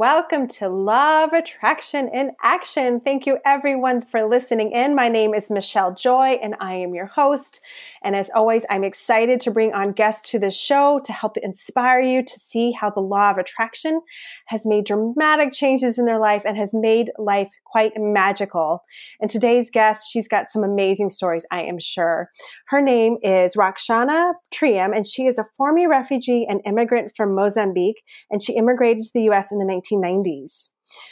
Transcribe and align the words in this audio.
welcome 0.00 0.48
to 0.48 0.66
Law 0.66 1.24
of 1.24 1.34
Attraction 1.34 2.08
in 2.08 2.30
Action. 2.42 3.00
Thank 3.00 3.26
you 3.26 3.36
everyone 3.44 4.00
for 4.00 4.24
listening 4.24 4.72
in. 4.72 4.94
My 4.94 5.10
name 5.10 5.34
is 5.34 5.50
Michelle 5.50 5.94
Joy 5.94 6.38
and 6.42 6.54
I 6.58 6.76
am 6.76 6.94
your 6.94 7.04
host. 7.04 7.60
And 8.02 8.16
as 8.16 8.30
always, 8.34 8.64
I'm 8.70 8.82
excited 8.82 9.42
to 9.42 9.50
bring 9.50 9.74
on 9.74 9.92
guests 9.92 10.30
to 10.30 10.38
this 10.38 10.56
show 10.56 11.02
to 11.04 11.12
help 11.12 11.36
inspire 11.36 12.00
you 12.00 12.24
to 12.24 12.38
see 12.38 12.72
how 12.72 12.88
the 12.88 13.02
law 13.02 13.30
of 13.30 13.36
attraction 13.36 14.00
has 14.46 14.64
made 14.64 14.86
dramatic 14.86 15.52
changes 15.52 15.98
in 15.98 16.06
their 16.06 16.18
life 16.18 16.44
and 16.46 16.56
has 16.56 16.72
made 16.72 17.10
life 17.18 17.50
quite 17.70 17.92
magical. 17.96 18.82
And 19.20 19.30
today's 19.30 19.70
guest, 19.70 20.06
she's 20.10 20.28
got 20.28 20.50
some 20.50 20.64
amazing 20.64 21.10
stories, 21.10 21.46
I 21.50 21.62
am 21.62 21.78
sure. 21.78 22.30
Her 22.68 22.80
name 22.80 23.16
is 23.22 23.56
Roxana 23.56 24.32
Triam, 24.52 24.94
and 24.94 25.06
she 25.06 25.26
is 25.26 25.38
a 25.38 25.44
former 25.56 25.88
refugee 25.88 26.46
and 26.48 26.60
immigrant 26.66 27.12
from 27.16 27.34
Mozambique, 27.34 28.02
and 28.30 28.42
she 28.42 28.56
immigrated 28.56 29.04
to 29.04 29.10
the 29.14 29.24
U.S. 29.24 29.52
in 29.52 29.58
the 29.58 29.64
1990s. 29.64 30.70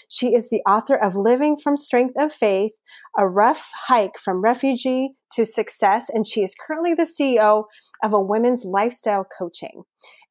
She 0.08 0.34
is 0.34 0.50
the 0.50 0.62
author 0.68 0.96
of 0.96 1.14
Living 1.14 1.56
from 1.56 1.76
Strength 1.76 2.14
of 2.18 2.32
Faith, 2.32 2.72
a 3.16 3.28
rough 3.28 3.70
hike 3.86 4.18
from 4.18 4.42
refugee 4.42 5.10
to 5.34 5.44
success, 5.44 6.08
and 6.08 6.26
she 6.26 6.42
is 6.42 6.54
currently 6.54 6.94
the 6.94 7.08
CEO 7.08 7.64
of 8.02 8.12
a 8.12 8.20
women's 8.20 8.64
lifestyle 8.64 9.24
coaching. 9.24 9.84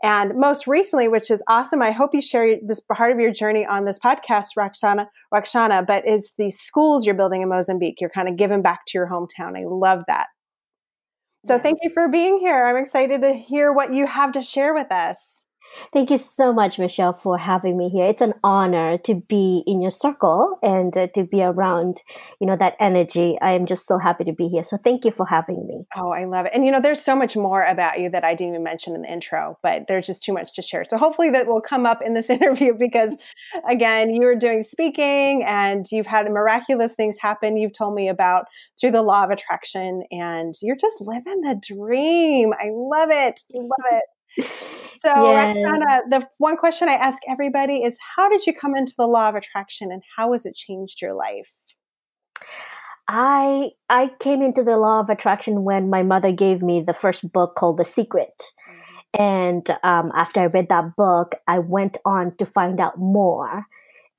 And 0.04 0.36
most 0.36 0.68
recently, 0.68 1.08
which 1.08 1.32
is 1.32 1.42
awesome, 1.48 1.82
I 1.82 1.92
hope 1.92 2.14
you 2.14 2.22
share 2.22 2.58
this 2.66 2.80
part 2.80 3.12
of 3.12 3.20
your 3.20 3.32
journey 3.32 3.66
on 3.66 3.86
this 3.86 4.00
podcast, 4.00 4.50
Roxana, 4.56 5.10
Roxana, 5.32 5.84
but 5.84 6.08
is 6.08 6.34
the 6.38 6.52
schools 6.52 7.06
you're 7.06 7.16
building 7.16 7.42
in 7.42 7.50
Mozambique. 7.50 8.00
You're 8.00 8.12
kind 8.12 8.30
of 8.30 8.38
giving 8.38 8.62
back 8.62 8.82
to 8.88 8.98
your 8.98 9.08
hometown. 9.08 9.58
I 9.58 9.66
love 9.66 10.03
that. 10.08 10.28
So 11.45 11.56
yes. 11.56 11.64
thank 11.64 11.80
you 11.81 11.90
for 11.94 12.08
being 12.09 12.38
here. 12.38 12.66
I'm 12.66 12.78
excited 12.78 13.22
to 13.22 13.34
hear 13.34 13.72
what 13.72 13.94
you 13.94 14.06
have 14.06 14.34
to 14.34 14.42
share 14.42 14.73
with 14.73 14.92
us. 14.92 15.44
Thank 15.94 16.10
you 16.10 16.18
so 16.18 16.54
much, 16.54 16.80
Michelle, 16.80 17.14
for 17.14 17.38
having 17.38 17.78
me 17.78 17.90
here. 17.90 18.06
It's 18.06 18.22
an 18.22 18.34
honor 18.44 18.98
to 19.00 19.16
be 19.16 19.64
in 19.66 19.82
your 19.82 19.92
circle 19.92 20.58
and 20.62 20.96
uh, 20.98 21.08
to 21.16 21.24
be 21.24 21.42
around, 21.42 22.02
you 22.40 22.48
know, 22.48 22.58
that 22.58 22.76
energy. 22.80 23.38
I 23.42 23.52
am 23.52 23.66
just 23.66 23.88
so 23.88 23.98
happy 23.98 24.24
to 24.26 24.34
be 24.34 24.48
here. 24.48 24.64
So 24.64 24.78
thank 24.78 25.06
you 25.06 25.12
for 25.12 25.26
having 25.26 25.66
me. 25.68 25.86
Oh, 25.96 26.09
I 26.09 26.26
love 26.26 26.46
it. 26.46 26.52
And 26.54 26.66
you 26.66 26.72
know, 26.72 26.82
there's 26.82 27.02
so 27.02 27.16
much 27.16 27.36
more 27.36 27.62
about 27.62 28.00
you 28.00 28.09
that 28.09 28.24
I 28.24 28.34
didn't 28.34 28.54
even 28.54 28.64
mention 28.64 28.96
in 28.96 29.02
the 29.04 29.12
intro, 29.12 29.58
but 29.64 29.84
there's 29.88 30.08
just 30.08 30.24
too 30.24 30.34
much 30.34 30.54
to 30.56 30.62
share. 30.62 30.86
So 30.90 30.98
hopefully 30.98 31.30
that 31.32 31.48
will 31.48 31.62
come 31.62 31.86
up 31.86 32.02
in 32.06 32.14
this 32.14 32.30
interview 32.38 32.74
because 32.78 33.16
again, 33.70 34.14
you 34.14 34.28
are 34.28 34.36
doing 34.36 34.64
speaking 34.64 35.44
and 35.48 35.86
you've 35.92 36.08
had 36.08 36.30
miraculous 36.30 36.94
things 36.94 37.18
happen. 37.20 37.58
You've 37.58 37.78
told 37.78 37.96
me 37.96 38.09
about 38.09 38.46
through 38.80 38.92
the 38.92 39.02
law 39.02 39.24
of 39.24 39.30
attraction 39.30 40.04
and 40.12 40.54
you're 40.62 40.76
just 40.76 41.02
living 41.02 41.42
the 41.42 41.59
dream. 41.62 42.54
I 42.54 42.70
love 42.72 43.09
it. 43.12 43.40
I 43.56 43.59
love 43.59 44.02
it. 44.38 44.84
So. 45.00 45.34
Roxana, 45.34 46.02
the 46.09 46.28
one 46.38 46.58
question 46.58 46.90
I 46.90 46.94
ask 46.94 47.17
everybody 47.30 47.84
is 47.84 47.98
how 48.16 48.30
did 48.30 48.45
you 48.45 48.53
come 48.53 48.76
into 48.76 48.94
the 48.98 49.08
law 49.08 49.30
of 49.30 49.36
attraction 49.36 49.92
and 49.92 50.02
how 50.17 50.31
has 50.34 50.45
it 50.45 50.56
changed 50.56 51.02
your 51.02 51.14
life? 51.14 51.52
I 53.08 53.70
I 53.90 54.12
came 54.20 54.42
into 54.42 54.64
the 54.64 54.78
law 54.78 55.00
of 55.00 55.09
attraction 55.09 55.64
when 55.64 55.90
my 55.90 56.03
mother 56.03 56.31
gave 56.31 56.62
me 56.62 56.81
the 56.81 56.94
first 56.94 57.31
book 57.31 57.56
called 57.56 57.78
The 57.78 57.86
Secret. 57.86 58.34
Mm-hmm. 58.38 59.22
And 59.23 59.70
um, 59.84 60.12
after 60.16 60.42
I 60.42 60.48
read 60.48 60.68
that 60.70 60.95
book, 60.95 61.36
I 61.48 61.59
went 61.59 61.98
on 62.06 62.36
to 62.38 62.45
find 62.45 62.80
out 62.80 62.98
more. 62.98 63.66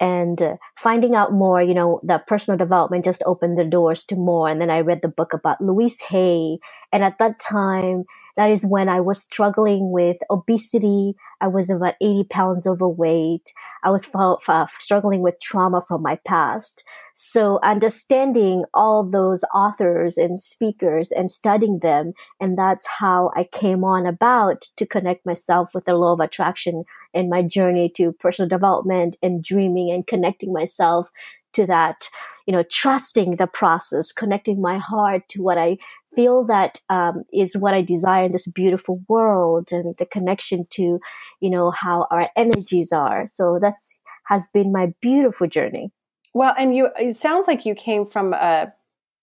And 0.01 0.41
uh, 0.41 0.55
finding 0.79 1.17
out 1.17 1.33
more, 1.33 1.61
you 1.61 1.75
know, 1.75 2.01
the 2.05 2.23
personal 2.27 2.57
development 2.57 3.05
just 3.05 3.23
opened 3.27 3.59
the 3.59 3.65
doors 3.65 4.05
to 4.05 4.15
more. 4.15 4.49
And 4.49 4.61
then 4.61 4.71
I 4.71 4.81
read 4.81 5.01
the 5.03 5.09
book 5.09 5.33
about 5.35 5.61
Louise 5.61 6.01
Hay. 6.09 6.59
And 6.93 7.03
at 7.03 7.19
that 7.19 7.41
time, 7.41 8.05
that 8.39 8.53
is 8.53 8.65
when 8.65 8.89
I 8.89 9.01
was 9.01 9.21
struggling 9.21 9.91
with 9.91 10.17
obesity. 10.31 11.17
I 11.41 11.49
was 11.49 11.71
about 11.71 11.95
80 12.01 12.23
pounds 12.31 12.69
overweight. 12.69 13.53
I 13.83 13.91
was 13.91 14.09
f- 14.15 14.49
f- 14.49 14.77
struggling 14.79 15.23
with 15.23 15.41
trauma 15.41 15.83
from 15.83 16.03
my 16.03 16.21
past. 16.25 16.85
So 17.15 17.59
understanding 17.65 18.63
all 18.73 19.03
those 19.03 19.43
authors 19.53 20.17
and 20.17 20.41
speakers 20.41 21.11
and 21.11 21.33
studying 21.33 21.81
them. 21.81 22.13
And 22.41 22.57
that's 22.57 22.87
how 22.87 23.33
I 23.35 23.43
came 23.43 23.83
on 23.83 24.07
about 24.07 24.67
to 24.77 24.87
connect 24.87 25.27
myself 25.27 25.71
with 25.75 25.85
the 25.85 25.95
law 25.95 26.13
of 26.13 26.21
attraction 26.21 26.85
in 27.13 27.29
my 27.29 27.43
journey 27.43 27.91
to 27.97 28.13
personal 28.13 28.49
development 28.49 29.17
and 29.21 29.43
dreaming 29.43 29.91
and 29.91 30.07
connecting 30.07 30.53
myself 30.53 31.11
to 31.55 31.67
that, 31.67 32.09
you 32.47 32.53
know, 32.53 32.63
trusting 32.71 33.35
the 33.35 33.49
process, 33.49 34.13
connecting 34.13 34.61
my 34.61 34.79
heart 34.79 35.29
to 35.31 35.43
what 35.43 35.59
I 35.59 35.79
feel 36.15 36.45
that 36.47 36.81
um, 36.89 37.25
is 37.33 37.57
what 37.57 37.75
I 37.75 37.83
desire 37.83 38.25
in 38.25 38.33
this 38.33 38.47
beautiful 38.49 39.01
world 39.09 39.69
and 39.73 39.95
the 39.99 40.07
connection 40.07 40.65
to, 40.71 41.01
you 41.41 41.51
know, 41.51 41.71
how 41.71 42.07
our 42.11 42.29
energies 42.37 42.93
are. 42.93 43.27
So 43.29 43.59
that's 43.61 44.01
has 44.25 44.47
been 44.49 44.73
my 44.73 44.93
beautiful 45.01 45.47
journey. 45.47 45.91
Well, 46.35 46.55
and 46.59 46.77
you, 46.77 46.89
it 46.99 47.17
sounds 47.17 47.47
like 47.49 47.65
you 47.65 47.75
came 47.75 48.05
from 48.05 48.35
a 48.35 48.73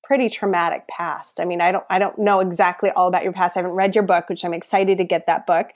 pretty 0.03 0.29
traumatic 0.29 0.87
past. 0.87 1.39
I 1.39 1.45
mean, 1.45 1.61
I 1.61 1.71
don't, 1.71 1.83
I 1.89 1.99
don't 1.99 2.17
know 2.17 2.39
exactly 2.39 2.89
all 2.91 3.07
about 3.07 3.23
your 3.23 3.33
past. 3.33 3.55
I 3.55 3.59
haven't 3.59 3.75
read 3.75 3.95
your 3.95 4.03
book, 4.03 4.29
which 4.29 4.43
I'm 4.43 4.53
excited 4.53 4.97
to 4.97 5.03
get 5.03 5.27
that 5.27 5.45
book. 5.45 5.67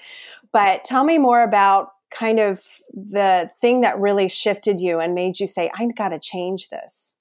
But 0.52 0.84
tell 0.84 1.04
me 1.04 1.18
more 1.18 1.44
about 1.44 1.94
kind 2.12 2.40
of 2.40 2.64
the 2.94 3.52
thing 3.62 3.82
that 3.82 4.00
really 4.00 4.28
shifted 4.28 4.80
you 4.82 5.00
and 5.00 5.14
made 5.14 5.40
you 5.40 5.46
say, 5.48 5.72
I 5.78 5.86
got 5.96 6.10
to 6.10 6.20
change 6.20 6.70
this? 6.70 7.16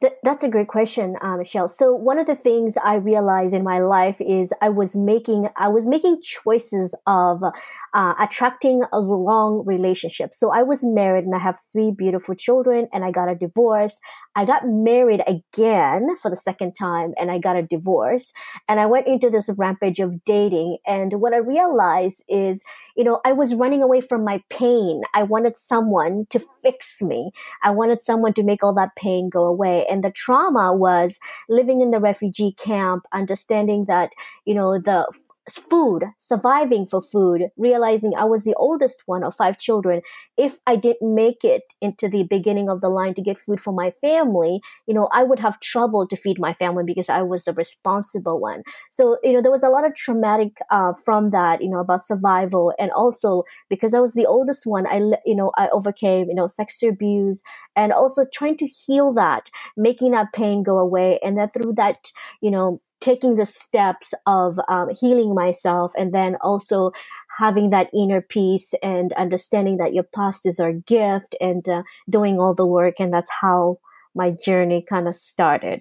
Th- 0.00 0.12
that's 0.22 0.44
a 0.44 0.48
great 0.48 0.68
question, 0.68 1.16
uh, 1.20 1.36
Michelle. 1.36 1.68
So 1.68 1.94
one 1.94 2.18
of 2.18 2.26
the 2.26 2.36
things 2.36 2.76
I 2.82 2.94
realized 2.94 3.54
in 3.54 3.64
my 3.64 3.80
life 3.80 4.20
is 4.20 4.52
I 4.60 4.68
was 4.68 4.96
making 4.96 5.48
I 5.56 5.68
was 5.68 5.86
making 5.86 6.20
choices 6.22 6.94
of 7.06 7.42
uh, 7.42 8.14
attracting 8.20 8.82
a 8.92 9.00
wrong 9.02 9.64
relationship. 9.66 10.32
So 10.32 10.50
I 10.52 10.62
was 10.62 10.84
married 10.84 11.24
and 11.24 11.34
I 11.34 11.38
have 11.38 11.58
three 11.72 11.90
beautiful 11.90 12.34
children, 12.34 12.88
and 12.92 13.04
I 13.04 13.10
got 13.10 13.28
a 13.28 13.34
divorce. 13.34 13.98
I 14.36 14.44
got 14.44 14.62
married 14.66 15.22
again 15.26 16.16
for 16.20 16.30
the 16.30 16.36
second 16.36 16.74
time, 16.74 17.14
and 17.18 17.30
I 17.30 17.38
got 17.38 17.56
a 17.56 17.62
divorce. 17.62 18.32
And 18.68 18.78
I 18.80 18.86
went 18.86 19.06
into 19.06 19.28
this 19.30 19.50
rampage 19.56 19.98
of 20.00 20.24
dating, 20.24 20.78
and 20.86 21.14
what 21.14 21.34
I 21.34 21.38
realized 21.38 22.22
is, 22.28 22.62
you 22.96 23.04
know, 23.04 23.20
I 23.24 23.32
was 23.32 23.54
running 23.54 23.82
away 23.82 24.00
from 24.00 24.24
my 24.24 24.42
pain. 24.50 25.02
I 25.14 25.24
wanted 25.24 25.56
someone 25.56 26.26
to 26.30 26.40
fix 26.62 27.02
me. 27.02 27.32
I 27.62 27.70
wanted 27.70 28.00
someone 28.00 28.34
to 28.34 28.42
make 28.42 28.62
all 28.62 28.74
that 28.74 28.94
pain 28.96 29.28
go 29.28 29.44
away 29.44 29.63
away. 29.64 29.86
And 29.90 30.02
the 30.02 30.10
trauma 30.10 30.74
was 30.74 31.18
living 31.48 31.80
in 31.80 31.90
the 31.90 32.00
refugee 32.00 32.52
camp, 32.58 33.04
understanding 33.12 33.86
that, 33.86 34.12
you 34.44 34.54
know, 34.54 34.78
the 34.78 35.06
food, 35.50 36.04
surviving 36.18 36.86
for 36.86 37.02
food, 37.02 37.48
realizing 37.56 38.14
I 38.16 38.24
was 38.24 38.44
the 38.44 38.54
oldest 38.54 39.02
one 39.06 39.22
of 39.22 39.34
five 39.34 39.58
children. 39.58 40.00
If 40.36 40.58
I 40.66 40.76
didn't 40.76 41.14
make 41.14 41.44
it 41.44 41.62
into 41.80 42.08
the 42.08 42.22
beginning 42.22 42.68
of 42.68 42.80
the 42.80 42.88
line 42.88 43.14
to 43.14 43.22
get 43.22 43.38
food 43.38 43.60
for 43.60 43.72
my 43.72 43.90
family, 43.90 44.60
you 44.86 44.94
know, 44.94 45.08
I 45.12 45.22
would 45.22 45.38
have 45.40 45.60
trouble 45.60 46.06
to 46.08 46.16
feed 46.16 46.38
my 46.38 46.54
family 46.54 46.84
because 46.84 47.08
I 47.08 47.22
was 47.22 47.44
the 47.44 47.52
responsible 47.52 48.40
one. 48.40 48.62
So, 48.90 49.18
you 49.22 49.32
know, 49.32 49.42
there 49.42 49.50
was 49.52 49.62
a 49.62 49.68
lot 49.68 49.86
of 49.86 49.94
traumatic 49.94 50.58
uh, 50.70 50.94
from 51.04 51.30
that, 51.30 51.62
you 51.62 51.68
know, 51.68 51.80
about 51.80 52.04
survival. 52.04 52.72
And 52.78 52.90
also 52.92 53.44
because 53.68 53.94
I 53.94 54.00
was 54.00 54.14
the 54.14 54.26
oldest 54.26 54.66
one, 54.66 54.86
I, 54.86 55.00
you 55.26 55.34
know, 55.34 55.52
I 55.56 55.68
overcame, 55.68 56.28
you 56.28 56.34
know, 56.34 56.46
sexual 56.46 56.90
abuse 56.90 57.42
and 57.76 57.92
also 57.92 58.24
trying 58.32 58.56
to 58.58 58.66
heal 58.66 59.12
that, 59.14 59.50
making 59.76 60.12
that 60.12 60.32
pain 60.32 60.62
go 60.62 60.78
away. 60.78 61.18
And 61.22 61.36
then 61.36 61.50
through 61.50 61.74
that, 61.74 62.10
you 62.40 62.50
know, 62.50 62.80
taking 63.00 63.36
the 63.36 63.46
steps 63.46 64.14
of 64.26 64.58
um, 64.68 64.88
healing 64.98 65.34
myself 65.34 65.92
and 65.96 66.12
then 66.12 66.36
also 66.40 66.92
having 67.38 67.70
that 67.70 67.88
inner 67.92 68.20
peace 68.20 68.72
and 68.82 69.12
understanding 69.14 69.76
that 69.78 69.92
your 69.92 70.04
past 70.14 70.46
is 70.46 70.60
our 70.60 70.72
gift 70.72 71.34
and 71.40 71.68
uh, 71.68 71.82
doing 72.08 72.38
all 72.38 72.54
the 72.54 72.66
work 72.66 72.94
and 72.98 73.12
that's 73.12 73.30
how 73.40 73.78
my 74.14 74.30
journey 74.30 74.84
kind 74.88 75.08
of 75.08 75.14
started 75.14 75.80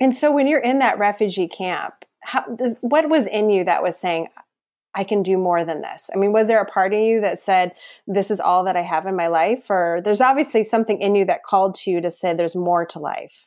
and 0.00 0.14
so 0.14 0.32
when 0.32 0.46
you're 0.46 0.60
in 0.60 0.80
that 0.80 0.98
refugee 0.98 1.48
camp 1.48 1.94
how, 2.20 2.42
what 2.80 3.08
was 3.08 3.26
in 3.28 3.48
you 3.48 3.64
that 3.64 3.82
was 3.82 3.96
saying 3.96 4.26
I 4.94 5.04
can 5.04 5.22
do 5.22 5.36
more 5.36 5.64
than 5.64 5.80
this. 5.80 6.10
I 6.12 6.18
mean, 6.18 6.32
was 6.32 6.48
there 6.48 6.60
a 6.60 6.66
part 6.66 6.92
of 6.92 6.98
you 6.98 7.20
that 7.20 7.38
said, 7.38 7.72
this 8.08 8.32
is 8.32 8.40
all 8.40 8.64
that 8.64 8.76
I 8.76 8.82
have 8.82 9.06
in 9.06 9.14
my 9.14 9.28
life? 9.28 9.70
Or 9.70 10.00
there's 10.02 10.20
obviously 10.20 10.64
something 10.64 11.00
in 11.00 11.14
you 11.14 11.24
that 11.26 11.44
called 11.44 11.76
to 11.76 11.90
you 11.90 12.00
to 12.00 12.10
say 12.10 12.34
there's 12.34 12.56
more 12.56 12.84
to 12.86 12.98
life. 12.98 13.46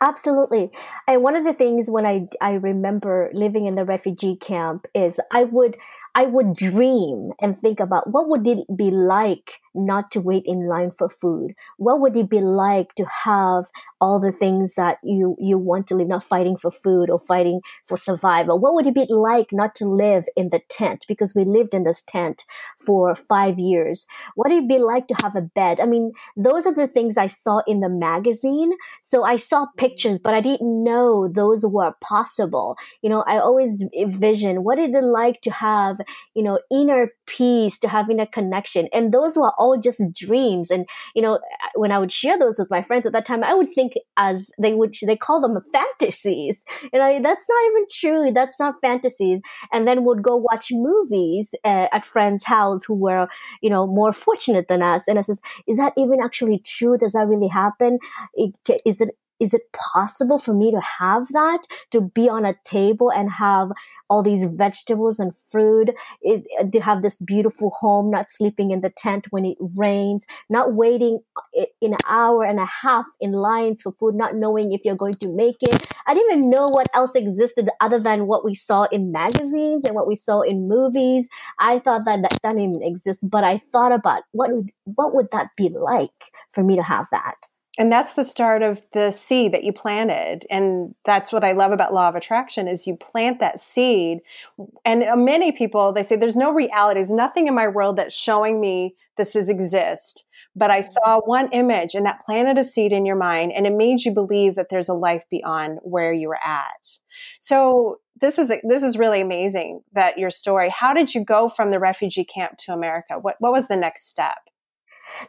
Absolutely. 0.00 0.70
And 1.06 1.22
one 1.22 1.36
of 1.36 1.44
the 1.44 1.52
things 1.52 1.90
when 1.90 2.06
I, 2.06 2.28
I 2.40 2.52
remember 2.54 3.30
living 3.34 3.66
in 3.66 3.74
the 3.74 3.84
refugee 3.84 4.36
camp 4.36 4.86
is 4.94 5.20
I 5.30 5.44
would, 5.44 5.76
I 6.14 6.24
would 6.26 6.54
dream 6.54 7.32
and 7.40 7.56
think 7.56 7.80
about 7.80 8.10
what 8.10 8.28
would 8.28 8.46
it 8.46 8.66
be 8.76 8.90
like 8.90 9.60
not 9.74 10.10
to 10.12 10.20
wait 10.20 10.44
in 10.46 10.66
line 10.68 10.90
for 10.90 11.08
food? 11.08 11.54
What 11.78 12.00
would 12.00 12.16
it 12.16 12.28
be 12.28 12.40
like 12.40 12.94
to 12.96 13.06
have 13.24 13.66
all 14.02 14.18
the 14.18 14.32
things 14.32 14.74
that 14.74 14.98
you 15.04 15.36
you 15.38 15.56
want 15.56 15.86
to 15.86 15.94
live 15.94 16.08
not 16.08 16.24
fighting 16.24 16.56
for 16.56 16.72
food 16.72 17.08
or 17.08 17.20
fighting 17.20 17.60
for 17.86 17.96
survival. 17.96 18.58
What 18.58 18.74
would 18.74 18.88
it 18.88 18.96
be 18.96 19.06
like 19.08 19.52
not 19.52 19.76
to 19.76 19.84
live 19.86 20.24
in 20.36 20.48
the 20.48 20.60
tent? 20.68 21.04
Because 21.06 21.36
we 21.36 21.44
lived 21.44 21.72
in 21.72 21.84
this 21.84 22.02
tent 22.02 22.42
for 22.84 23.14
5 23.14 23.60
years. 23.60 24.04
What 24.34 24.50
would 24.50 24.64
it 24.64 24.68
be 24.68 24.80
like 24.80 25.06
to 25.06 25.14
have 25.22 25.36
a 25.36 25.40
bed? 25.40 25.78
I 25.78 25.86
mean 25.86 26.10
those 26.36 26.66
are 26.66 26.74
the 26.74 26.88
things 26.88 27.16
i 27.16 27.28
saw 27.28 27.60
in 27.68 27.78
the 27.78 27.88
magazine. 27.88 28.72
So 29.02 29.22
i 29.22 29.36
saw 29.36 29.66
mm-hmm. 29.66 29.78
pictures 29.78 30.18
but 30.18 30.34
i 30.34 30.40
didn't 30.40 30.82
know 30.82 31.28
those 31.28 31.64
were 31.64 31.92
possible. 32.00 32.76
You 33.02 33.10
know 33.10 33.22
i 33.28 33.38
always 33.38 33.84
envision 33.96 34.64
what 34.64 34.80
is 34.80 34.92
it 34.92 35.04
like 35.04 35.40
to 35.42 35.52
have 35.52 35.98
you 36.34 36.42
know 36.42 36.58
inner 36.72 37.12
peace 37.26 37.78
to 37.78 37.88
having 37.88 38.18
a 38.18 38.26
connection. 38.26 38.88
And 38.92 39.12
those 39.12 39.36
were 39.36 39.52
all 39.58 39.78
just 39.78 40.02
dreams. 40.12 40.72
And 40.72 40.88
you 41.14 41.22
know 41.22 41.38
when 41.74 41.92
i 41.92 41.98
would 42.00 42.12
share 42.12 42.38
those 42.38 42.58
with 42.58 42.70
my 42.76 42.82
friends 42.82 43.06
at 43.06 43.12
that 43.12 43.24
time 43.24 43.44
i 43.44 43.54
would 43.54 43.68
think 43.68 43.91
as 44.16 44.50
they 44.58 44.74
would 44.74 44.96
they 45.04 45.16
call 45.16 45.40
them 45.40 45.58
fantasies. 45.72 46.64
And 46.92 47.02
I, 47.02 47.20
that's 47.20 47.46
not 47.48 47.64
even 47.70 47.86
true 47.90 48.32
that's 48.34 48.58
not 48.58 48.74
fantasies. 48.80 49.40
And 49.72 49.86
then 49.86 50.04
would 50.04 50.22
go 50.22 50.36
watch 50.36 50.68
movies 50.70 51.54
uh, 51.64 51.86
at 51.92 52.06
friends 52.06 52.44
house 52.44 52.84
who 52.84 52.94
were 52.94 53.28
you 53.60 53.70
know 53.70 53.86
more 53.86 54.12
fortunate 54.12 54.68
than 54.68 54.82
us. 54.82 55.08
And 55.08 55.18
i 55.18 55.22
says 55.22 55.40
is 55.66 55.76
that 55.78 55.92
even 55.96 56.20
actually 56.22 56.58
true? 56.58 56.96
Does 56.98 57.12
that 57.12 57.26
really 57.26 57.48
happen? 57.48 57.98
Is 58.84 59.00
it 59.00 59.10
is 59.42 59.52
it 59.52 59.62
possible 59.72 60.38
for 60.38 60.54
me 60.54 60.70
to 60.70 60.80
have 61.00 61.28
that 61.32 61.60
to 61.90 62.00
be 62.00 62.28
on 62.28 62.44
a 62.44 62.54
table 62.64 63.10
and 63.10 63.30
have 63.30 63.70
all 64.08 64.22
these 64.22 64.44
vegetables 64.44 65.18
and 65.18 65.32
fruit 65.50 65.90
it, 66.20 66.44
uh, 66.60 66.64
to 66.70 66.80
have 66.80 67.02
this 67.02 67.16
beautiful 67.16 67.70
home 67.70 68.10
not 68.10 68.28
sleeping 68.28 68.70
in 68.70 68.80
the 68.80 68.90
tent 68.90 69.26
when 69.30 69.44
it 69.44 69.56
rains 69.74 70.26
not 70.48 70.74
waiting 70.74 71.20
uh, 71.58 71.64
in 71.80 71.92
an 71.92 72.04
hour 72.06 72.44
and 72.44 72.60
a 72.60 72.66
half 72.66 73.06
in 73.20 73.32
lines 73.32 73.82
for 73.82 73.92
food 73.92 74.14
not 74.14 74.36
knowing 74.36 74.72
if 74.72 74.84
you're 74.84 74.94
going 74.94 75.14
to 75.14 75.28
make 75.28 75.56
it. 75.60 75.86
I 76.06 76.14
didn't 76.14 76.38
even 76.38 76.50
know 76.50 76.68
what 76.68 76.88
else 76.94 77.14
existed 77.14 77.68
other 77.80 77.98
than 77.98 78.26
what 78.26 78.44
we 78.44 78.54
saw 78.54 78.84
in 78.84 79.12
magazines 79.12 79.86
and 79.86 79.94
what 79.94 80.06
we 80.06 80.14
saw 80.14 80.42
in 80.42 80.68
movies. 80.68 81.28
I 81.58 81.78
thought 81.78 82.02
that 82.04 82.22
that, 82.22 82.38
that 82.42 82.52
didn't 82.54 82.76
even 82.76 82.82
exist 82.82 83.28
but 83.30 83.44
i 83.44 83.60
thought 83.72 83.92
about 83.92 84.22
what 84.32 84.50
would 84.52 84.70
what 84.84 85.14
would 85.14 85.30
that 85.32 85.48
be 85.56 85.68
like 85.68 86.10
for 86.52 86.62
me 86.62 86.76
to 86.76 86.82
have 86.82 87.06
that 87.10 87.34
and 87.78 87.90
that's 87.90 88.14
the 88.14 88.24
start 88.24 88.62
of 88.62 88.82
the 88.92 89.10
seed 89.12 89.52
that 89.54 89.64
you 89.64 89.72
planted. 89.72 90.44
And 90.50 90.94
that's 91.06 91.32
what 91.32 91.42
i 91.42 91.52
love 91.52 91.72
about 91.72 91.94
law 91.94 92.08
of 92.08 92.14
attraction 92.14 92.68
is 92.68 92.86
you 92.86 92.96
plant 92.96 93.40
that 93.40 93.60
seed. 93.60 94.18
And 94.84 95.02
uh, 95.02 95.16
many 95.16 95.52
people 95.52 95.92
they 95.92 96.02
say 96.02 96.16
there's 96.16 96.36
no 96.36 96.52
reality. 96.52 96.98
There's 96.98 97.10
nothing 97.10 97.46
in 97.46 97.54
my 97.54 97.68
world 97.68 97.96
that's 97.96 98.14
showing 98.14 98.60
me 98.60 98.94
this 99.16 99.34
is 99.34 99.48
exist. 99.48 100.26
But 100.54 100.70
i 100.70 100.80
saw 100.80 101.20
one 101.24 101.50
image 101.52 101.94
and 101.94 102.04
that 102.04 102.24
planted 102.26 102.58
a 102.58 102.64
seed 102.64 102.92
in 102.92 103.06
your 103.06 103.16
mind 103.16 103.52
and 103.52 103.66
it 103.66 103.72
made 103.72 104.04
you 104.04 104.12
believe 104.12 104.54
that 104.56 104.68
there's 104.68 104.90
a 104.90 104.94
life 104.94 105.24
beyond 105.30 105.78
where 105.82 106.12
you 106.12 106.28
were 106.28 106.44
at. 106.44 106.98
So 107.40 108.00
this 108.20 108.38
is 108.38 108.52
this 108.64 108.82
is 108.82 108.98
really 108.98 109.22
amazing 109.22 109.80
that 109.94 110.18
your 110.18 110.30
story. 110.30 110.68
How 110.68 110.92
did 110.92 111.14
you 111.14 111.24
go 111.24 111.48
from 111.48 111.70
the 111.70 111.78
refugee 111.78 112.24
camp 112.24 112.58
to 112.58 112.74
america? 112.74 113.14
What 113.18 113.36
what 113.38 113.52
was 113.52 113.68
the 113.68 113.76
next 113.76 114.10
step 114.10 114.36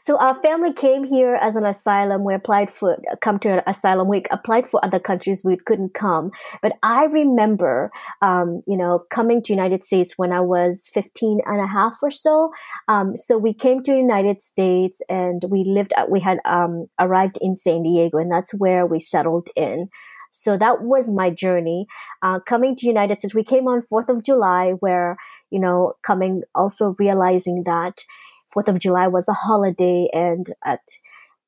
so 0.02 0.18
our 0.18 0.36
family 0.42 0.74
came 0.74 1.04
here 1.04 1.36
as 1.36 1.56
an 1.56 1.66
asylum. 1.66 2.24
We 2.24 2.34
applied 2.34 2.70
for, 2.70 2.98
come 3.22 3.40
to 3.40 3.54
an 3.54 3.62
asylum. 3.68 4.08
We 4.08 4.24
applied 4.32 4.68
for 4.68 4.84
other 4.84 5.00
countries. 5.00 5.42
We 5.44 5.58
couldn't 5.58 5.94
come. 5.94 6.32
But 6.62 6.74
I 6.84 7.06
remember, 7.06 7.92
um, 8.22 8.62
you 8.68 8.78
know, 8.78 9.06
coming 9.10 9.42
to 9.44 9.54
United 9.54 9.84
States 9.84 10.14
when 10.18 10.32
I 10.32 10.42
was 10.42 10.90
15 10.94 11.42
and 11.46 11.62
a 11.62 11.68
half 11.68 11.98
or 12.02 12.12
so. 12.12 12.52
Um, 12.88 13.16
so 13.16 13.38
we 13.38 13.54
came 13.54 13.84
to 13.84 13.96
United 13.96 14.42
States 14.42 15.02
and 15.10 15.44
we 15.50 15.64
lived, 15.66 15.94
we 16.10 16.20
had, 16.20 16.40
um, 16.46 16.88
arrived 17.00 17.38
in 17.42 17.56
San 17.58 17.84
Diego 17.84 18.18
and 18.18 18.32
that's 18.32 18.54
where 18.54 18.86
we 18.86 19.00
settled 19.00 19.50
in. 19.56 19.90
So 20.34 20.58
that 20.58 20.82
was 20.82 21.12
my 21.12 21.30
journey. 21.30 21.86
Uh, 22.24 22.40
coming 22.40 22.76
to 22.78 22.88
United 22.88 23.20
States, 23.20 23.36
we 23.36 23.44
came 23.44 23.68
on 23.68 23.84
4th 23.84 24.10
of 24.10 24.24
July 24.24 24.72
where, 24.80 25.16
you 25.52 25.60
know, 25.60 25.94
coming 26.06 26.42
also 26.56 26.96
realizing 26.98 27.64
that, 27.66 28.04
Fourth 28.54 28.68
of 28.68 28.80
July 28.80 29.08
was 29.08 29.28
a 29.28 29.34
holiday, 29.34 30.08
and 30.14 30.48
at 30.64 30.82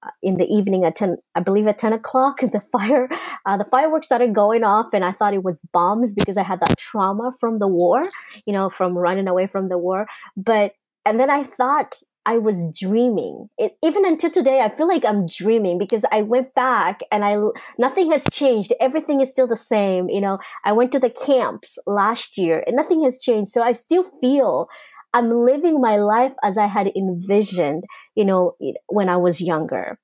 uh, 0.03 0.09
in 0.21 0.37
the 0.37 0.45
evening 0.45 0.83
at 0.83 0.95
10 0.95 1.17
i 1.35 1.39
believe 1.39 1.65
at 1.67 1.79
10 1.79 1.93
o'clock 1.93 2.39
the 2.41 2.61
fire 2.71 3.09
uh, 3.45 3.57
the 3.57 3.65
fireworks 3.65 4.05
started 4.07 4.35
going 4.35 4.63
off 4.63 4.87
and 4.93 5.03
i 5.03 5.11
thought 5.11 5.33
it 5.33 5.43
was 5.43 5.61
bombs 5.73 6.13
because 6.13 6.37
i 6.37 6.43
had 6.43 6.59
that 6.59 6.77
trauma 6.77 7.31
from 7.39 7.59
the 7.59 7.67
war 7.67 8.07
you 8.45 8.53
know 8.53 8.69
from 8.69 8.97
running 8.97 9.27
away 9.27 9.47
from 9.47 9.69
the 9.69 9.77
war. 9.77 10.07
But 10.35 10.73
and 11.05 11.19
then 11.19 11.29
i 11.29 11.43
thought 11.43 12.01
i 12.25 12.37
was 12.37 12.65
dreaming. 12.77 13.49
It, 13.57 13.77
even 13.83 14.05
until 14.05 14.31
today 14.31 14.61
i 14.61 14.69
feel 14.69 14.87
like 14.87 15.05
i'm 15.05 15.25
dreaming 15.25 15.77
because 15.77 16.03
i 16.11 16.21
went 16.21 16.53
back 16.53 17.01
and 17.11 17.23
i 17.23 17.37
nothing 17.77 18.11
has 18.11 18.23
changed. 18.31 18.73
Everything 18.79 19.21
is 19.21 19.31
still 19.31 19.47
the 19.47 19.55
same 19.55 20.09
you 20.09 20.21
know. 20.21 20.39
I 20.63 20.71
went 20.73 20.91
to 20.91 20.99
the 20.99 21.09
camps 21.09 21.77
last 21.87 22.37
year 22.37 22.63
and 22.67 22.75
nothing 22.75 23.03
has 23.03 23.21
changed. 23.21 23.51
So 23.51 23.61
i 23.61 23.73
still 23.73 24.03
feel 24.21 24.67
I'm 25.15 25.31
living 25.45 25.81
my 25.81 25.95
life 25.97 26.35
as 26.43 26.57
I 26.57 26.67
had 26.67 26.91
envisioned, 26.95 27.85
you 28.15 28.25
know, 28.25 28.55
when 28.87 29.09
I 29.09 29.17
was 29.17 29.41
younger. 29.41 29.97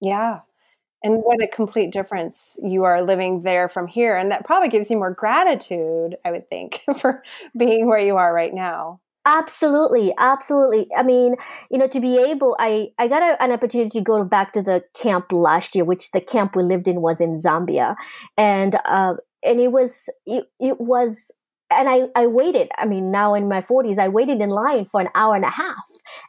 Yeah. 0.00 0.40
And 1.02 1.18
what 1.22 1.42
a 1.42 1.48
complete 1.48 1.92
difference 1.92 2.56
you 2.62 2.84
are 2.84 3.02
living 3.02 3.42
there 3.42 3.68
from 3.68 3.88
here. 3.88 4.16
And 4.16 4.30
that 4.30 4.46
probably 4.46 4.68
gives 4.68 4.90
you 4.90 4.96
more 4.96 5.12
gratitude, 5.12 6.16
I 6.24 6.30
would 6.32 6.48
think, 6.48 6.82
for 7.00 7.22
being 7.56 7.88
where 7.88 8.00
you 8.00 8.16
are 8.16 8.32
right 8.32 8.54
now. 8.54 9.00
Absolutely, 9.26 10.14
absolutely. 10.18 10.88
I 10.96 11.02
mean, 11.02 11.36
you 11.70 11.78
know, 11.78 11.88
to 11.88 12.00
be 12.00 12.16
able, 12.16 12.56
I 12.58 12.88
I 12.98 13.08
got 13.08 13.22
a, 13.22 13.42
an 13.42 13.52
opportunity 13.52 13.90
to 13.90 14.00
go 14.00 14.24
back 14.24 14.54
to 14.54 14.62
the 14.62 14.82
camp 14.94 15.32
last 15.32 15.74
year, 15.74 15.84
which 15.84 16.12
the 16.12 16.20
camp 16.20 16.56
we 16.56 16.62
lived 16.62 16.88
in 16.88 17.02
was 17.02 17.20
in 17.20 17.38
Zambia, 17.38 17.94
and 18.38 18.76
uh, 18.86 19.14
and 19.42 19.60
it 19.60 19.68
was 19.70 20.08
it, 20.24 20.46
it 20.58 20.80
was 20.80 21.30
and 21.70 21.88
I, 21.88 22.08
I 22.14 22.26
waited. 22.26 22.70
I 22.78 22.86
mean, 22.86 23.10
now 23.10 23.34
in 23.34 23.48
my 23.48 23.60
forties, 23.60 23.98
I 23.98 24.08
waited 24.08 24.40
in 24.40 24.48
line 24.48 24.86
for 24.86 25.00
an 25.00 25.08
hour 25.14 25.34
and 25.34 25.44
a 25.44 25.50
half. 25.50 25.76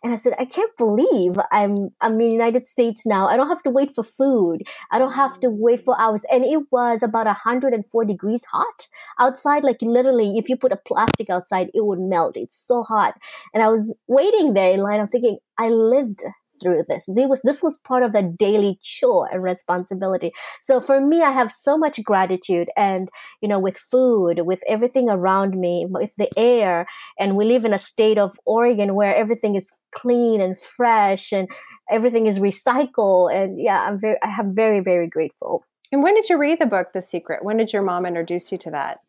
And 0.03 0.11
I 0.11 0.17
said, 0.17 0.33
I 0.37 0.45
can't 0.45 0.75
believe 0.77 1.39
I'm, 1.51 1.89
I'm 2.01 2.13
in 2.13 2.17
the 2.19 2.29
United 2.29 2.67
States 2.67 3.05
now. 3.05 3.27
I 3.27 3.37
don't 3.37 3.47
have 3.47 3.63
to 3.63 3.69
wait 3.69 3.95
for 3.95 4.03
food. 4.03 4.63
I 4.91 4.99
don't 4.99 5.13
have 5.13 5.39
to 5.41 5.49
wait 5.49 5.85
for 5.85 5.99
hours. 5.99 6.25
And 6.29 6.43
it 6.43 6.59
was 6.71 7.01
about 7.03 7.25
104 7.25 8.05
degrees 8.05 8.43
hot 8.51 8.87
outside. 9.19 9.63
Like 9.63 9.81
literally, 9.81 10.37
if 10.37 10.49
you 10.49 10.57
put 10.57 10.73
a 10.73 10.79
plastic 10.85 11.29
outside, 11.29 11.69
it 11.73 11.85
would 11.85 11.99
melt. 11.99 12.35
It's 12.35 12.57
so 12.57 12.83
hot. 12.83 13.13
And 13.53 13.63
I 13.63 13.69
was 13.69 13.95
waiting 14.07 14.53
there 14.53 14.71
in 14.71 14.81
line. 14.81 14.99
I'm 14.99 15.07
thinking, 15.07 15.37
I 15.57 15.69
lived 15.69 16.23
through 16.61 16.83
this. 16.87 17.05
This 17.07 17.27
was 17.27 17.41
this 17.43 17.63
was 17.63 17.77
part 17.77 18.03
of 18.03 18.13
the 18.13 18.21
daily 18.21 18.77
chore 18.81 19.27
and 19.31 19.43
responsibility. 19.43 20.31
So 20.61 20.81
for 20.81 20.99
me, 21.01 21.23
I 21.23 21.31
have 21.31 21.51
so 21.51 21.77
much 21.77 22.03
gratitude, 22.03 22.69
and 22.75 23.09
you 23.41 23.47
know, 23.47 23.59
with 23.59 23.77
food, 23.77 24.41
with 24.45 24.59
everything 24.67 25.09
around 25.09 25.59
me, 25.59 25.85
with 25.89 26.13
the 26.17 26.29
air, 26.37 26.87
and 27.19 27.35
we 27.35 27.45
live 27.45 27.65
in 27.65 27.73
a 27.73 27.79
state 27.79 28.17
of 28.17 28.37
Oregon 28.45 28.95
where 28.95 29.15
everything 29.15 29.55
is 29.55 29.71
clean 29.91 30.41
and 30.41 30.59
fresh, 30.59 31.31
and 31.31 31.49
everything 31.89 32.25
is 32.27 32.39
recycled. 32.39 33.33
And 33.33 33.59
yeah, 33.59 33.81
I'm 33.81 33.99
very, 33.99 34.17
I 34.23 34.39
am 34.39 34.53
very, 34.53 34.79
very 34.79 35.07
grateful. 35.07 35.63
And 35.91 36.03
when 36.03 36.13
did 36.15 36.29
you 36.29 36.37
read 36.37 36.59
the 36.59 36.67
book, 36.67 36.93
The 36.93 37.01
Secret? 37.01 37.43
When 37.43 37.57
did 37.57 37.73
your 37.73 37.81
mom 37.81 38.05
introduce 38.05 38.51
you 38.51 38.57
to 38.59 38.71
that? 38.71 38.99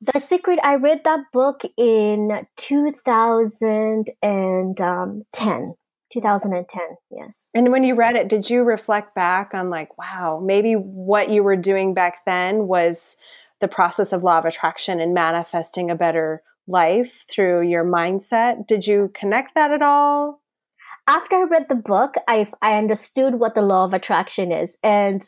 The 0.00 0.18
Secret, 0.18 0.58
I 0.64 0.74
read 0.74 1.02
that 1.04 1.20
book 1.32 1.62
in 1.76 2.44
2010. 2.56 4.04
Um, 4.82 5.22
2010 6.12 6.82
yes. 7.10 7.50
And 7.54 7.72
when 7.72 7.84
you 7.84 7.94
read 7.94 8.16
it 8.16 8.28
did 8.28 8.50
you 8.50 8.62
reflect 8.62 9.14
back 9.14 9.54
on 9.54 9.70
like 9.70 9.96
wow 9.96 10.42
maybe 10.44 10.74
what 10.74 11.30
you 11.30 11.42
were 11.42 11.56
doing 11.56 11.94
back 11.94 12.24
then 12.26 12.66
was 12.66 13.16
the 13.60 13.68
process 13.68 14.12
of 14.12 14.22
law 14.22 14.38
of 14.38 14.44
attraction 14.44 15.00
and 15.00 15.14
manifesting 15.14 15.90
a 15.90 15.94
better 15.94 16.42
life 16.66 17.24
through 17.28 17.62
your 17.62 17.84
mindset? 17.84 18.66
Did 18.66 18.86
you 18.86 19.10
connect 19.14 19.54
that 19.54 19.70
at 19.70 19.82
all 19.82 20.41
after 21.08 21.36
I 21.36 21.42
read 21.42 21.66
the 21.68 21.74
book, 21.74 22.14
I 22.28 22.46
I 22.60 22.74
understood 22.78 23.36
what 23.36 23.54
the 23.54 23.62
law 23.62 23.84
of 23.84 23.92
attraction 23.92 24.52
is, 24.52 24.76
and 24.82 25.22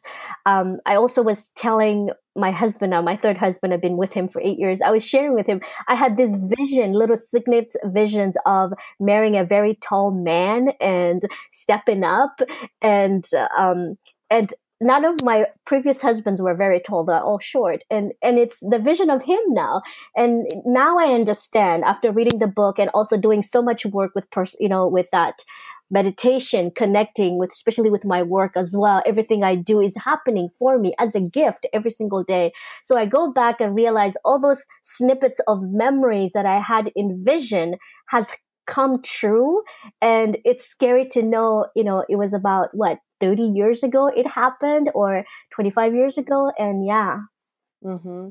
um, 0.46 0.78
I 0.86 0.96
also 0.96 1.22
was 1.22 1.50
telling 1.50 2.10
my 2.36 2.50
husband 2.50 2.90
now, 2.90 3.02
my 3.02 3.16
third 3.16 3.36
husband, 3.36 3.72
I've 3.72 3.80
been 3.80 3.96
with 3.96 4.12
him 4.12 4.28
for 4.28 4.40
eight 4.40 4.58
years. 4.58 4.80
I 4.80 4.90
was 4.90 5.06
sharing 5.06 5.34
with 5.34 5.46
him. 5.46 5.60
I 5.88 5.94
had 5.94 6.16
this 6.16 6.36
vision, 6.36 6.92
little 6.92 7.16
signet 7.16 7.72
visions 7.84 8.36
of 8.46 8.72
marrying 8.98 9.36
a 9.36 9.44
very 9.44 9.76
tall 9.80 10.10
man 10.10 10.70
and 10.80 11.22
stepping 11.52 12.04
up, 12.04 12.40
and 12.80 13.24
um, 13.58 13.96
and 14.30 14.52
none 14.80 15.04
of 15.04 15.22
my 15.22 15.46
previous 15.64 16.00
husbands 16.00 16.42
were 16.42 16.54
very 16.54 16.80
tall 16.80 17.04
they're 17.04 17.20
all 17.22 17.38
short 17.38 17.82
and 17.90 18.12
and 18.22 18.38
it's 18.38 18.58
the 18.60 18.78
vision 18.78 19.10
of 19.10 19.22
him 19.22 19.38
now. 19.48 19.82
And 20.16 20.46
now 20.64 20.98
i 20.98 21.06
understand 21.12 21.84
after 21.84 22.12
reading 22.12 22.38
the 22.38 22.46
book 22.46 22.78
and 22.78 22.90
also 22.94 23.16
doing 23.16 23.42
so 23.42 23.62
much 23.62 23.86
work 23.86 24.12
with 24.14 24.30
pers- 24.30 24.56
you 24.60 24.68
know 24.68 24.86
with 24.88 25.10
that 25.12 25.44
meditation 25.90 26.70
connecting 26.74 27.38
with 27.38 27.50
especially 27.52 27.90
with 27.90 28.04
my 28.04 28.22
work 28.22 28.56
as 28.56 28.74
well 28.76 29.02
everything 29.06 29.44
i 29.44 29.54
do 29.54 29.80
is 29.80 29.94
happening 30.04 30.48
for 30.58 30.78
me 30.78 30.94
as 30.98 31.14
a 31.14 31.20
gift 31.20 31.66
every 31.72 31.90
single 31.90 32.24
day. 32.24 32.52
So 32.82 32.96
i 32.96 33.06
go 33.06 33.32
back 33.32 33.60
and 33.60 33.74
realize 33.74 34.16
all 34.24 34.40
those 34.40 34.64
snippets 34.82 35.40
of 35.46 35.62
memories 35.62 36.32
that 36.32 36.46
i 36.46 36.58
had 36.60 36.90
envisioned 36.96 37.76
has 38.08 38.28
come 38.66 39.02
true 39.02 39.62
and 40.00 40.38
it's 40.44 40.66
scary 40.66 41.06
to 41.08 41.22
know 41.22 41.66
you 41.76 41.84
know 41.84 42.04
it 42.08 42.16
was 42.16 42.32
about 42.32 42.70
what 42.72 42.98
30 43.24 43.42
years 43.42 43.82
ago 43.82 44.08
it 44.14 44.26
happened 44.26 44.90
or 44.94 45.24
25 45.54 45.94
years 45.94 46.18
ago. 46.18 46.52
And 46.58 46.84
yeah. 46.84 47.20
Mm-hmm. 47.82 48.28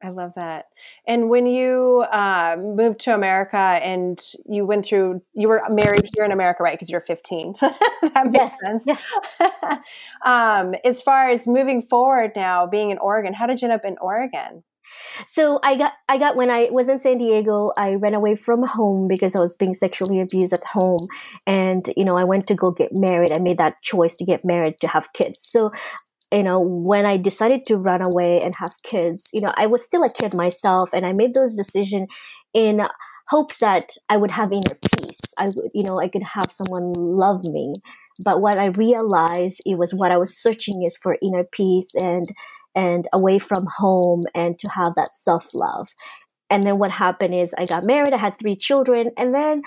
I 0.00 0.10
love 0.10 0.32
that. 0.36 0.66
And 1.08 1.28
when 1.28 1.46
you 1.46 2.04
uh, 2.12 2.56
moved 2.56 3.00
to 3.00 3.14
America 3.14 3.56
and 3.56 4.22
you 4.48 4.64
went 4.64 4.84
through, 4.84 5.22
you 5.34 5.48
were 5.48 5.60
married 5.70 6.08
here 6.14 6.24
in 6.24 6.30
America, 6.30 6.62
right? 6.62 6.74
Because 6.74 6.88
you're 6.88 7.00
15. 7.00 7.54
that 7.60 8.30
makes 8.30 8.52
sense. 8.64 8.84
Yes. 8.86 9.02
um, 10.24 10.76
as 10.84 11.02
far 11.02 11.30
as 11.30 11.48
moving 11.48 11.82
forward 11.82 12.30
now, 12.36 12.64
being 12.64 12.90
in 12.90 12.98
Oregon, 12.98 13.34
how 13.34 13.46
did 13.46 13.60
you 13.60 13.66
end 13.66 13.74
up 13.74 13.84
in 13.84 13.96
Oregon? 14.00 14.62
So 15.26 15.58
I 15.62 15.76
got 15.76 15.92
I 16.08 16.18
got 16.18 16.36
when 16.36 16.50
I 16.50 16.68
was 16.70 16.88
in 16.88 16.98
San 16.98 17.18
Diego, 17.18 17.72
I 17.76 17.94
ran 17.94 18.14
away 18.14 18.36
from 18.36 18.62
home 18.62 19.08
because 19.08 19.34
I 19.34 19.40
was 19.40 19.56
being 19.56 19.74
sexually 19.74 20.20
abused 20.20 20.52
at 20.52 20.64
home, 20.64 21.06
and 21.46 21.90
you 21.96 22.04
know 22.04 22.16
I 22.16 22.24
went 22.24 22.46
to 22.48 22.54
go 22.54 22.70
get 22.70 22.90
married. 22.92 23.32
I 23.32 23.38
made 23.38 23.58
that 23.58 23.82
choice 23.82 24.16
to 24.16 24.24
get 24.24 24.44
married 24.44 24.76
to 24.80 24.88
have 24.88 25.12
kids. 25.12 25.40
So 25.42 25.72
you 26.32 26.42
know, 26.42 26.60
when 26.60 27.06
I 27.06 27.16
decided 27.16 27.64
to 27.66 27.76
run 27.76 28.02
away 28.02 28.42
and 28.42 28.54
have 28.56 28.74
kids, 28.82 29.24
you 29.32 29.40
know, 29.40 29.52
I 29.56 29.66
was 29.66 29.84
still 29.84 30.04
a 30.04 30.10
kid 30.10 30.34
myself 30.34 30.90
and 30.92 31.06
I 31.06 31.12
made 31.12 31.34
those 31.34 31.54
decisions 31.54 32.08
in 32.52 32.82
hopes 33.28 33.58
that 33.58 33.90
I 34.08 34.16
would 34.16 34.30
have 34.32 34.52
inner 34.52 34.78
peace. 34.92 35.20
I 35.38 35.46
would, 35.46 35.70
you 35.72 35.82
know, 35.82 35.96
I 35.98 36.08
could 36.08 36.22
have 36.22 36.50
someone 36.50 36.92
love 36.92 37.44
me. 37.44 37.72
But 38.22 38.40
what 38.40 38.58
I 38.58 38.66
realized 38.66 39.60
it 39.64 39.78
was 39.78 39.92
what 39.94 40.10
I 40.10 40.16
was 40.16 40.36
searching 40.36 40.82
is 40.82 40.96
for 40.96 41.16
inner 41.22 41.44
peace 41.44 41.94
and 41.94 42.26
and 42.74 43.08
away 43.12 43.38
from 43.38 43.66
home 43.78 44.22
and 44.34 44.58
to 44.58 44.70
have 44.70 44.94
that 44.96 45.14
self 45.14 45.48
love. 45.54 45.88
And 46.50 46.62
then 46.62 46.78
what 46.78 46.90
happened 46.90 47.34
is 47.34 47.54
I 47.58 47.66
got 47.66 47.84
married, 47.84 48.14
I 48.14 48.18
had 48.18 48.38
three 48.38 48.56
children, 48.56 49.10
and 49.16 49.34
then 49.34 49.62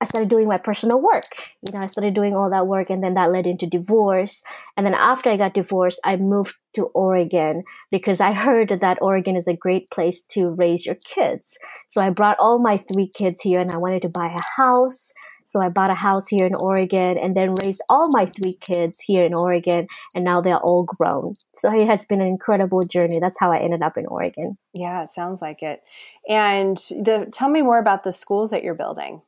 I 0.00 0.04
started 0.04 0.28
doing 0.28 0.46
my 0.46 0.58
personal 0.58 1.00
work. 1.00 1.24
You 1.66 1.72
know, 1.72 1.80
I 1.80 1.86
started 1.86 2.14
doing 2.14 2.34
all 2.34 2.50
that 2.50 2.68
work 2.68 2.88
and 2.88 3.02
then 3.02 3.14
that 3.14 3.32
led 3.32 3.48
into 3.48 3.66
divorce. 3.66 4.42
And 4.76 4.86
then 4.86 4.94
after 4.94 5.28
I 5.28 5.36
got 5.36 5.54
divorced, 5.54 5.98
I 6.04 6.16
moved 6.16 6.54
to 6.74 6.84
Oregon 6.94 7.64
because 7.90 8.20
I 8.20 8.32
heard 8.46 8.78
that 8.80 9.02
Oregon 9.02 9.36
is 9.36 9.48
a 9.48 9.56
great 9.56 9.90
place 9.90 10.22
to 10.30 10.50
raise 10.50 10.86
your 10.86 10.96
kids. 11.04 11.56
So 11.88 12.00
I 12.00 12.10
brought 12.10 12.38
all 12.38 12.60
my 12.60 12.76
three 12.92 13.10
kids 13.16 13.42
here 13.42 13.58
and 13.58 13.72
I 13.72 13.78
wanted 13.78 14.02
to 14.02 14.08
buy 14.08 14.36
a 14.36 14.60
house. 14.60 15.12
So 15.48 15.62
I 15.62 15.70
bought 15.70 15.90
a 15.90 15.94
house 15.94 16.28
here 16.28 16.46
in 16.46 16.54
Oregon 16.54 17.16
and 17.16 17.34
then 17.34 17.54
raised 17.54 17.80
all 17.88 18.08
my 18.10 18.26
three 18.26 18.52
kids 18.52 18.98
here 19.00 19.24
in 19.24 19.32
Oregon 19.32 19.86
and 20.14 20.22
now 20.22 20.42
they're 20.42 20.58
all 20.58 20.82
grown. 20.82 21.36
So 21.54 21.72
it 21.72 21.86
has 21.86 22.04
been 22.04 22.20
an 22.20 22.26
incredible 22.26 22.82
journey. 22.82 23.18
That's 23.18 23.38
how 23.40 23.50
I 23.50 23.56
ended 23.56 23.80
up 23.80 23.96
in 23.96 24.04
Oregon. 24.04 24.58
Yeah, 24.74 25.02
it 25.02 25.08
sounds 25.08 25.40
like 25.40 25.62
it. 25.62 25.82
And 26.28 26.76
the, 26.76 27.28
tell 27.32 27.48
me 27.48 27.62
more 27.62 27.78
about 27.78 28.04
the 28.04 28.12
schools 28.12 28.50
that 28.50 28.62
you're 28.62 28.74
building. 28.74 29.22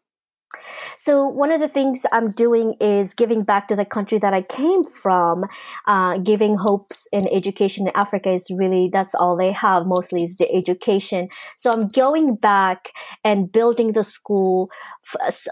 So 0.99 1.27
one 1.27 1.51
of 1.51 1.61
the 1.61 1.69
things 1.69 2.03
I'm 2.13 2.31
doing 2.33 2.75
is 2.81 3.15
giving 3.15 3.43
back 3.43 3.69
to 3.69 3.77
the 3.77 3.85
country 3.85 4.19
that 4.19 4.35
I 4.35 4.43
came 4.43 4.85
from. 4.85 5.45
Uh, 5.87 6.19
giving 6.19 6.57
hopes 6.59 7.09
in 7.13 7.27
education 7.29 7.87
in 7.87 7.97
Africa 7.97 8.33
is 8.33 8.51
really 8.55 8.91
that's 8.93 9.15
all 9.15 9.37
they 9.37 9.53
have 9.53 9.85
mostly 9.87 10.25
is 10.25 10.37
the 10.37 10.53
education. 10.55 11.29
So 11.57 11.71
I'm 11.71 11.89
going 11.89 12.37
back 12.37 12.91
and 13.25 13.51
building 13.51 13.93
the 13.93 14.05
school. 14.05 14.69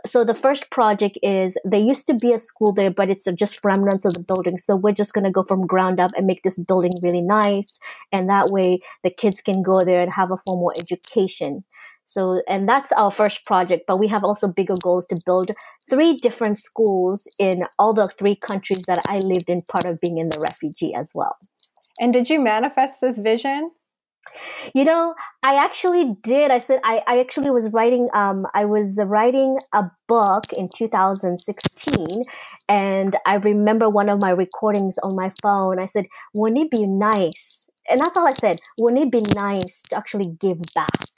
So 0.07 0.25
the 0.25 0.35
first 0.35 0.71
project 0.71 1.19
is 1.23 1.57
there 1.65 1.81
used 1.81 2.07
to 2.09 2.15
be 2.15 2.33
a 2.33 2.39
school 2.39 2.73
there, 2.73 2.91
but 2.91 3.09
it's 3.09 3.27
just 3.39 3.65
remnants 3.65 4.05
of 4.05 4.15
the 4.15 4.23
building. 4.23 4.57
So 4.59 4.77
we're 4.77 4.93
just 4.93 5.15
going 5.15 5.25
to 5.25 5.31
go 5.31 5.45
from 5.45 5.67
ground 5.67 5.99
up 6.01 6.11
and 6.17 6.27
make 6.27 6.43
this 6.43 6.63
building 6.63 6.93
really 7.03 7.23
nice, 7.23 7.79
and 8.13 8.29
that 8.29 8.49
way 8.51 8.81
the 9.03 9.11
kids 9.11 9.41
can 9.41 9.63
go 9.63 9.81
there 9.81 10.03
and 10.03 10.13
have 10.13 10.31
a 10.31 10.37
formal 10.37 10.73
education. 10.79 11.65
So, 12.09 12.41
and 12.49 12.67
that's 12.67 12.91
our 12.93 13.11
first 13.11 13.45
project, 13.45 13.85
but 13.87 13.99
we 13.99 14.09
have 14.09 14.25
also 14.25 14.49
bigger 14.49 14.75
goals 14.83 15.05
to 15.09 15.19
build 15.27 15.51
three 15.91 16.17
different 16.17 16.57
schools 16.57 17.29
in 17.39 17.65
all 17.79 17.93
the 17.93 18.09
three 18.19 18.35
countries 18.35 18.83
that 18.87 19.01
I 19.07 19.19
lived 19.19 19.51
in, 19.51 19.61
part 19.63 19.85
of 19.85 20.01
being 20.01 20.17
in 20.17 20.31
the 20.31 20.41
refugee 20.41 20.95
as 20.95 21.13
well. 21.15 21.37
And 22.01 22.15
did 22.15 22.31
you 22.31 22.41
manifest 22.41 23.03
this 23.03 23.19
vision? 23.19 23.73
You 24.75 24.85
know, 24.85 25.15
I 25.43 25.55
actually 25.57 26.17
did. 26.23 26.51
I 26.51 26.59
said 26.59 26.81
I, 26.83 27.03
I 27.07 27.21
actually 27.21 27.51
was 27.51 27.71
writing. 27.71 28.09
Um, 28.15 28.47
I 28.55 28.65
was 28.65 28.99
writing 29.05 29.59
a 29.75 29.85
book 30.07 30.45
in 30.55 30.69
2016, 30.75 32.25
and 32.69 33.17
I 33.27 33.35
remember 33.35 33.89
one 33.89 34.09
of 34.09 34.21
my 34.21 34.31
recordings 34.31 34.99
on 35.03 35.15
my 35.15 35.31
phone. 35.43 35.79
I 35.79 35.87
said, 35.87 36.07
"Wouldn't 36.35 36.61
it 36.61 36.71
be 36.71 36.87
nice?" 36.87 37.67
And 37.89 38.01
that's 38.01 38.17
all 38.17 38.27
I 38.27 38.33
said. 38.33 38.61
Wouldn't 38.79 39.05
it 39.05 39.13
be 39.13 39.23
nice 39.35 39.83
to 39.91 39.97
actually 39.97 40.37
give 40.39 40.61
back? 40.75 41.09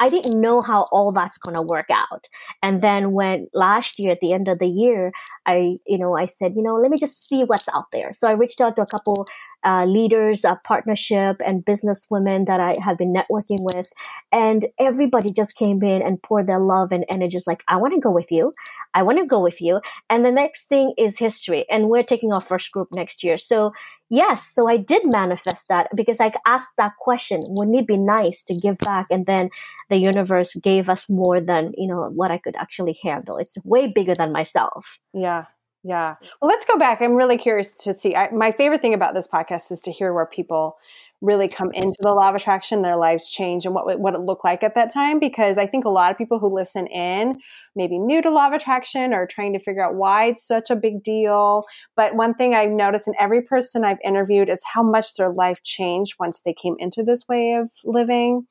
I 0.00 0.08
didn't 0.08 0.40
know 0.40 0.62
how 0.62 0.86
all 0.90 1.12
that's 1.12 1.38
going 1.38 1.54
to 1.54 1.62
work 1.62 1.90
out. 1.90 2.26
And 2.62 2.80
then 2.80 3.12
when 3.12 3.48
last 3.52 3.98
year 3.98 4.12
at 4.12 4.20
the 4.20 4.32
end 4.32 4.48
of 4.48 4.58
the 4.58 4.66
year, 4.66 5.12
I, 5.46 5.76
you 5.86 5.98
know, 5.98 6.16
I 6.16 6.26
said, 6.26 6.54
you 6.56 6.62
know, 6.62 6.74
let 6.74 6.90
me 6.90 6.96
just 6.98 7.28
see 7.28 7.44
what's 7.44 7.68
out 7.68 7.92
there. 7.92 8.12
So 8.12 8.26
I 8.26 8.32
reached 8.32 8.60
out 8.60 8.76
to 8.76 8.82
a 8.82 8.86
couple 8.86 9.26
uh, 9.62 9.84
leaders, 9.84 10.42
a 10.44 10.58
partnership, 10.64 11.36
and 11.44 11.64
business 11.64 12.06
women 12.08 12.46
that 12.46 12.60
I 12.60 12.76
have 12.82 12.96
been 12.96 13.12
networking 13.12 13.58
with. 13.60 13.88
And 14.32 14.66
everybody 14.78 15.30
just 15.30 15.54
came 15.54 15.82
in 15.82 16.00
and 16.00 16.22
poured 16.22 16.46
their 16.46 16.60
love 16.60 16.92
and 16.92 17.04
energy. 17.10 17.36
Just 17.36 17.46
like, 17.46 17.62
I 17.68 17.76
want 17.76 17.92
to 17.94 18.00
go 18.00 18.10
with 18.10 18.32
you. 18.32 18.52
I 18.94 19.02
want 19.02 19.18
to 19.18 19.26
go 19.26 19.40
with 19.40 19.60
you. 19.60 19.80
And 20.08 20.24
the 20.24 20.32
next 20.32 20.66
thing 20.66 20.94
is 20.96 21.18
history. 21.18 21.66
And 21.70 21.90
we're 21.90 22.02
taking 22.02 22.32
our 22.32 22.40
first 22.40 22.72
group 22.72 22.88
next 22.92 23.22
year. 23.22 23.36
So 23.36 23.72
yes, 24.10 24.46
so 24.46 24.68
I 24.68 24.76
did 24.76 25.02
manifest 25.06 25.68
that 25.68 25.88
because 25.94 26.20
I 26.20 26.32
asked 26.44 26.76
that 26.76 26.92
question, 26.98 27.40
wouldn't 27.48 27.78
it 27.78 27.86
be 27.86 27.96
nice 27.96 28.44
to 28.44 28.54
give 28.54 28.76
back? 28.78 29.06
And 29.10 29.24
then 29.24 29.48
the 29.88 29.96
universe 29.96 30.54
gave 30.56 30.90
us 30.90 31.08
more 31.08 31.40
than, 31.40 31.72
you 31.76 31.86
know, 31.88 32.10
what 32.14 32.30
I 32.30 32.38
could 32.38 32.56
actually 32.56 32.98
handle. 33.02 33.38
It's 33.38 33.56
way 33.64 33.86
bigger 33.86 34.14
than 34.14 34.32
myself. 34.32 34.98
Yeah. 35.14 35.46
Yeah. 35.82 36.16
Well, 36.40 36.50
let's 36.50 36.66
go 36.66 36.78
back. 36.78 37.00
I'm 37.00 37.14
really 37.14 37.38
curious 37.38 37.72
to 37.84 37.94
see. 37.94 38.14
I, 38.14 38.30
my 38.30 38.52
favorite 38.52 38.82
thing 38.82 38.92
about 38.92 39.14
this 39.14 39.26
podcast 39.26 39.72
is 39.72 39.80
to 39.82 39.92
hear 39.92 40.12
where 40.12 40.26
people 40.26 40.76
really 41.20 41.48
come 41.48 41.70
into 41.74 41.96
the 42.00 42.12
law 42.12 42.30
of 42.30 42.34
attraction, 42.34 42.82
their 42.82 42.96
lives 42.96 43.30
change, 43.30 43.66
and 43.66 43.74
what 43.74 43.98
what 43.98 44.14
it 44.14 44.20
looked 44.20 44.44
like 44.44 44.62
at 44.62 44.74
that 44.74 44.92
time. 44.92 45.18
Because 45.18 45.58
I 45.58 45.66
think 45.66 45.84
a 45.84 45.90
lot 45.90 46.10
of 46.10 46.18
people 46.18 46.38
who 46.38 46.54
listen 46.54 46.86
in, 46.86 47.38
maybe 47.76 47.98
new 47.98 48.22
to 48.22 48.30
law 48.30 48.46
of 48.46 48.52
attraction, 48.52 49.12
or 49.12 49.26
trying 49.26 49.52
to 49.52 49.58
figure 49.58 49.84
out 49.84 49.94
why 49.94 50.26
it's 50.26 50.46
such 50.46 50.70
a 50.70 50.76
big 50.76 51.02
deal. 51.02 51.64
But 51.96 52.14
one 52.14 52.34
thing 52.34 52.54
I've 52.54 52.70
noticed 52.70 53.08
in 53.08 53.14
every 53.20 53.42
person 53.42 53.84
I've 53.84 53.98
interviewed 54.04 54.48
is 54.48 54.62
how 54.64 54.82
much 54.82 55.14
their 55.14 55.32
life 55.32 55.62
changed 55.62 56.14
once 56.18 56.40
they 56.40 56.54
came 56.54 56.76
into 56.78 57.02
this 57.02 57.26
way 57.28 57.54
of 57.54 57.70
living. 57.84 58.46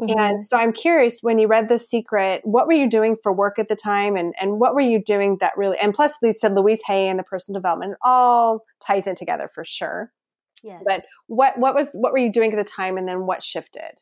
Mm-hmm. 0.00 0.18
And 0.18 0.44
so 0.44 0.56
I'm 0.56 0.72
curious 0.72 1.20
when 1.22 1.38
you 1.40 1.48
read 1.48 1.68
The 1.68 1.78
Secret, 1.78 2.42
what 2.44 2.66
were 2.68 2.72
you 2.72 2.88
doing 2.88 3.16
for 3.20 3.32
work 3.32 3.58
at 3.58 3.68
the 3.68 3.74
time? 3.74 4.16
And, 4.16 4.32
and 4.40 4.60
what 4.60 4.74
were 4.74 4.80
you 4.80 5.02
doing 5.02 5.38
that 5.40 5.56
really, 5.56 5.76
and 5.78 5.92
plus 5.92 6.16
you 6.22 6.32
said 6.32 6.54
Louise 6.54 6.82
Hay 6.86 7.08
and 7.08 7.18
the 7.18 7.24
personal 7.24 7.60
development 7.60 7.96
all 8.02 8.64
ties 8.80 9.08
in 9.08 9.16
together 9.16 9.50
for 9.52 9.64
sure. 9.64 10.12
Yes. 10.62 10.82
But 10.86 11.04
what, 11.26 11.58
what 11.58 11.74
was, 11.74 11.90
what 11.92 12.12
were 12.12 12.18
you 12.18 12.32
doing 12.32 12.52
at 12.52 12.56
the 12.56 12.64
time 12.64 12.96
and 12.98 13.08
then 13.08 13.26
what 13.26 13.42
shifted? 13.42 14.00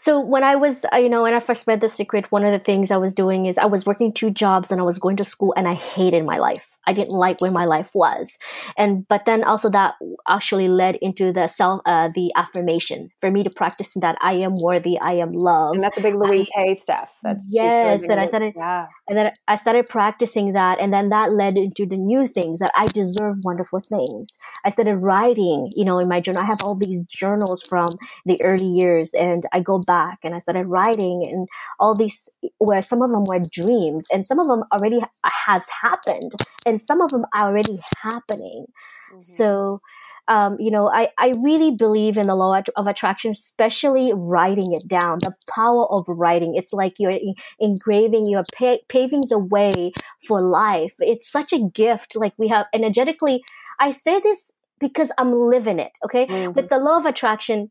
So 0.00 0.20
when 0.20 0.44
I 0.44 0.56
was, 0.56 0.84
uh, 0.92 0.96
you 0.96 1.08
know, 1.08 1.22
when 1.22 1.34
I 1.34 1.40
first 1.40 1.66
read 1.66 1.80
The 1.80 1.88
Secret, 1.88 2.30
one 2.30 2.44
of 2.44 2.52
the 2.52 2.58
things 2.58 2.90
I 2.90 2.96
was 2.96 3.12
doing 3.12 3.46
is 3.46 3.58
I 3.58 3.66
was 3.66 3.86
working 3.86 4.12
two 4.12 4.30
jobs 4.30 4.70
and 4.70 4.80
I 4.80 4.84
was 4.84 4.98
going 4.98 5.16
to 5.16 5.24
school 5.24 5.54
and 5.56 5.68
I 5.68 5.74
hated 5.74 6.24
my 6.24 6.38
life. 6.38 6.68
I 6.86 6.92
didn't 6.92 7.12
like 7.12 7.40
where 7.40 7.50
my 7.50 7.64
life 7.64 7.90
was, 7.94 8.36
and 8.76 9.08
but 9.08 9.24
then 9.24 9.42
also 9.42 9.70
that 9.70 9.94
actually 10.28 10.68
led 10.68 10.96
into 10.96 11.32
the 11.32 11.46
self, 11.46 11.80
uh, 11.86 12.10
the 12.14 12.30
affirmation 12.36 13.08
for 13.20 13.30
me 13.30 13.42
to 13.42 13.50
practice 13.56 13.92
that 14.00 14.16
I 14.20 14.34
am 14.34 14.54
worthy, 14.60 14.98
I 15.00 15.14
am 15.14 15.30
loved, 15.30 15.76
and 15.76 15.82
that's 15.82 15.98
a 15.98 16.02
big 16.02 16.14
Louise 16.14 16.48
Hay 16.54 16.74
stuff. 16.74 17.10
That's 17.22 17.46
yes, 17.50 18.02
and 18.04 18.20
I 18.20 18.26
started, 18.26 18.52
yeah. 18.54 18.86
and 19.08 19.16
then 19.16 19.32
I 19.48 19.56
started 19.56 19.86
practicing 19.86 20.52
that, 20.52 20.78
and 20.80 20.92
then 20.92 21.08
that 21.08 21.32
led 21.32 21.56
into 21.56 21.86
the 21.86 21.96
new 21.96 22.28
things 22.28 22.58
that 22.58 22.70
I 22.76 22.84
deserve 22.84 23.36
wonderful 23.44 23.80
things. 23.80 24.38
I 24.64 24.68
started 24.68 24.96
writing, 24.96 25.70
you 25.74 25.84
know, 25.84 25.98
in 25.98 26.08
my 26.08 26.20
journal. 26.20 26.42
I 26.42 26.46
have 26.46 26.62
all 26.62 26.74
these 26.74 27.02
journals 27.04 27.62
from 27.66 27.88
the 28.26 28.40
early 28.42 28.68
years, 28.68 29.12
and 29.14 29.44
I 29.52 29.60
go 29.60 29.78
back 29.84 30.18
and 30.22 30.34
I 30.34 30.38
started 30.38 30.66
writing, 30.66 31.24
and 31.30 31.48
all 31.78 31.94
these 31.94 32.28
where 32.58 32.82
some 32.82 33.02
of 33.02 33.10
them 33.10 33.24
were 33.24 33.40
dreams, 33.50 34.06
and 34.12 34.26
some 34.26 34.38
of 34.38 34.48
them 34.48 34.64
already 34.72 35.00
has 35.24 35.64
happened, 35.82 36.32
and 36.66 36.80
some 36.80 37.00
of 37.00 37.10
them 37.10 37.24
are 37.36 37.48
already 37.48 37.80
happening. 38.02 38.66
Mm-hmm. 39.12 39.20
So, 39.20 39.80
um, 40.26 40.56
you 40.58 40.70
know, 40.70 40.90
I, 40.90 41.08
I 41.18 41.32
really 41.42 41.70
believe 41.70 42.16
in 42.16 42.26
the 42.26 42.34
law 42.34 42.60
of 42.76 42.86
attraction, 42.86 43.32
especially 43.32 44.12
writing 44.14 44.72
it 44.72 44.88
down, 44.88 45.18
the 45.20 45.34
power 45.54 45.86
of 45.92 46.04
writing. 46.08 46.54
It's 46.56 46.72
like 46.72 46.94
you're 46.98 47.18
engraving, 47.60 48.26
you're 48.26 48.44
pa- 48.58 48.84
paving 48.88 49.24
the 49.28 49.38
way 49.38 49.92
for 50.26 50.40
life. 50.40 50.94
It's 50.98 51.30
such 51.30 51.52
a 51.52 51.58
gift. 51.58 52.16
Like 52.16 52.32
we 52.38 52.48
have 52.48 52.66
energetically, 52.72 53.44
I 53.78 53.90
say 53.90 54.18
this 54.18 54.50
because 54.80 55.12
I'm 55.18 55.32
living 55.32 55.78
it. 55.78 55.92
Okay. 56.04 56.26
Mm-hmm. 56.26 56.52
With 56.54 56.70
the 56.70 56.78
law 56.78 56.98
of 56.98 57.06
attraction, 57.06 57.70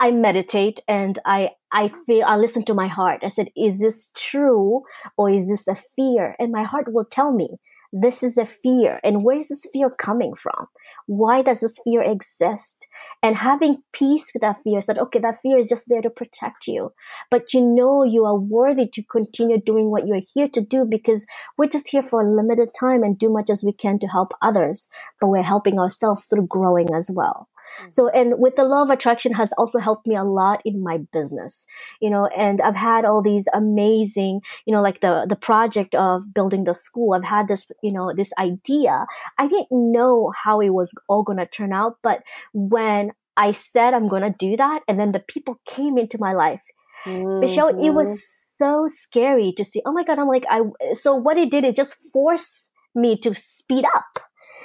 I 0.00 0.10
meditate 0.10 0.80
and 0.88 1.18
I 1.24 1.50
I 1.72 1.88
feel 2.06 2.24
I 2.26 2.36
listen 2.36 2.64
to 2.66 2.74
my 2.74 2.88
heart. 2.88 3.20
I 3.22 3.28
said, 3.28 3.48
is 3.56 3.78
this 3.78 4.10
true 4.14 4.82
or 5.16 5.30
is 5.30 5.48
this 5.48 5.68
a 5.68 5.76
fear? 5.96 6.34
And 6.38 6.50
my 6.52 6.64
heart 6.64 6.92
will 6.92 7.04
tell 7.04 7.32
me. 7.32 7.58
this 7.92 8.22
is 8.22 8.36
a 8.36 8.44
fear. 8.44 9.00
And 9.02 9.24
where 9.24 9.38
is 9.38 9.48
this 9.48 9.66
fear 9.72 9.88
coming 9.90 10.34
from? 10.34 10.66
Why 11.06 11.40
does 11.42 11.60
this 11.60 11.80
fear 11.82 12.02
exist? 12.02 12.86
And 13.22 13.36
having 13.36 13.82
peace 13.92 14.30
with 14.34 14.42
that 14.42 14.58
fear 14.62 14.78
is 14.78 14.86
that, 14.86 14.98
okay, 14.98 15.18
that 15.20 15.38
fear 15.42 15.56
is 15.58 15.68
just 15.68 15.88
there 15.88 16.02
to 16.02 16.10
protect 16.10 16.66
you. 16.66 16.92
But 17.30 17.54
you 17.54 17.62
know 17.62 18.04
you 18.04 18.26
are 18.26 18.38
worthy 18.38 18.86
to 18.92 19.02
continue 19.02 19.58
doing 19.58 19.90
what 19.90 20.06
you're 20.06 20.20
here 20.34 20.48
to 20.48 20.60
do 20.60 20.84
because 20.84 21.24
we're 21.56 21.68
just 21.68 21.88
here 21.88 22.02
for 22.02 22.20
a 22.20 22.30
limited 22.36 22.70
time 22.78 23.02
and 23.02 23.18
do 23.18 23.30
much 23.30 23.48
as 23.48 23.64
we 23.64 23.72
can 23.72 23.98
to 24.00 24.06
help 24.06 24.32
others. 24.42 24.88
But 25.18 25.28
we're 25.28 25.42
helping 25.42 25.78
ourselves 25.78 26.26
through 26.26 26.46
growing 26.48 26.92
as 26.94 27.10
well. 27.12 27.48
Mm-hmm. 27.80 27.90
So, 27.90 28.08
and 28.08 28.34
with 28.38 28.56
the 28.56 28.64
law 28.64 28.82
of 28.82 28.90
attraction 28.90 29.32
has 29.34 29.50
also 29.58 29.78
helped 29.78 30.06
me 30.06 30.16
a 30.16 30.24
lot 30.24 30.60
in 30.64 30.82
my 30.82 30.98
business, 31.12 31.66
you 32.00 32.10
know, 32.10 32.26
and 32.26 32.60
I've 32.60 32.76
had 32.76 33.04
all 33.04 33.22
these 33.22 33.46
amazing, 33.54 34.40
you 34.66 34.74
know, 34.74 34.82
like 34.82 35.00
the, 35.00 35.26
the 35.28 35.36
project 35.36 35.94
of 35.94 36.32
building 36.34 36.64
the 36.64 36.74
school. 36.74 37.14
I've 37.14 37.24
had 37.24 37.48
this, 37.48 37.70
you 37.82 37.92
know, 37.92 38.12
this 38.14 38.32
idea. 38.38 39.06
I 39.38 39.46
didn't 39.46 39.68
know 39.70 40.32
how 40.44 40.60
it 40.60 40.70
was 40.70 40.92
all 41.08 41.22
going 41.22 41.38
to 41.38 41.46
turn 41.46 41.72
out, 41.72 41.98
but 42.02 42.22
when 42.52 43.12
I 43.36 43.52
said 43.52 43.94
I'm 43.94 44.08
going 44.08 44.22
to 44.22 44.34
do 44.36 44.56
that, 44.56 44.80
and 44.88 44.98
then 44.98 45.12
the 45.12 45.20
people 45.20 45.60
came 45.66 45.98
into 45.98 46.18
my 46.18 46.32
life, 46.32 46.62
mm-hmm. 47.06 47.40
Michelle, 47.40 47.68
it 47.68 47.90
was 47.90 48.48
so 48.58 48.86
scary 48.88 49.52
to 49.56 49.64
see. 49.64 49.80
Oh 49.86 49.92
my 49.92 50.04
God. 50.04 50.18
I'm 50.18 50.26
like, 50.26 50.44
I, 50.50 50.60
so 50.94 51.14
what 51.14 51.38
it 51.38 51.50
did 51.50 51.64
is 51.64 51.76
just 51.76 51.96
force 52.12 52.68
me 52.94 53.16
to 53.20 53.34
speed 53.34 53.84
up 53.96 54.18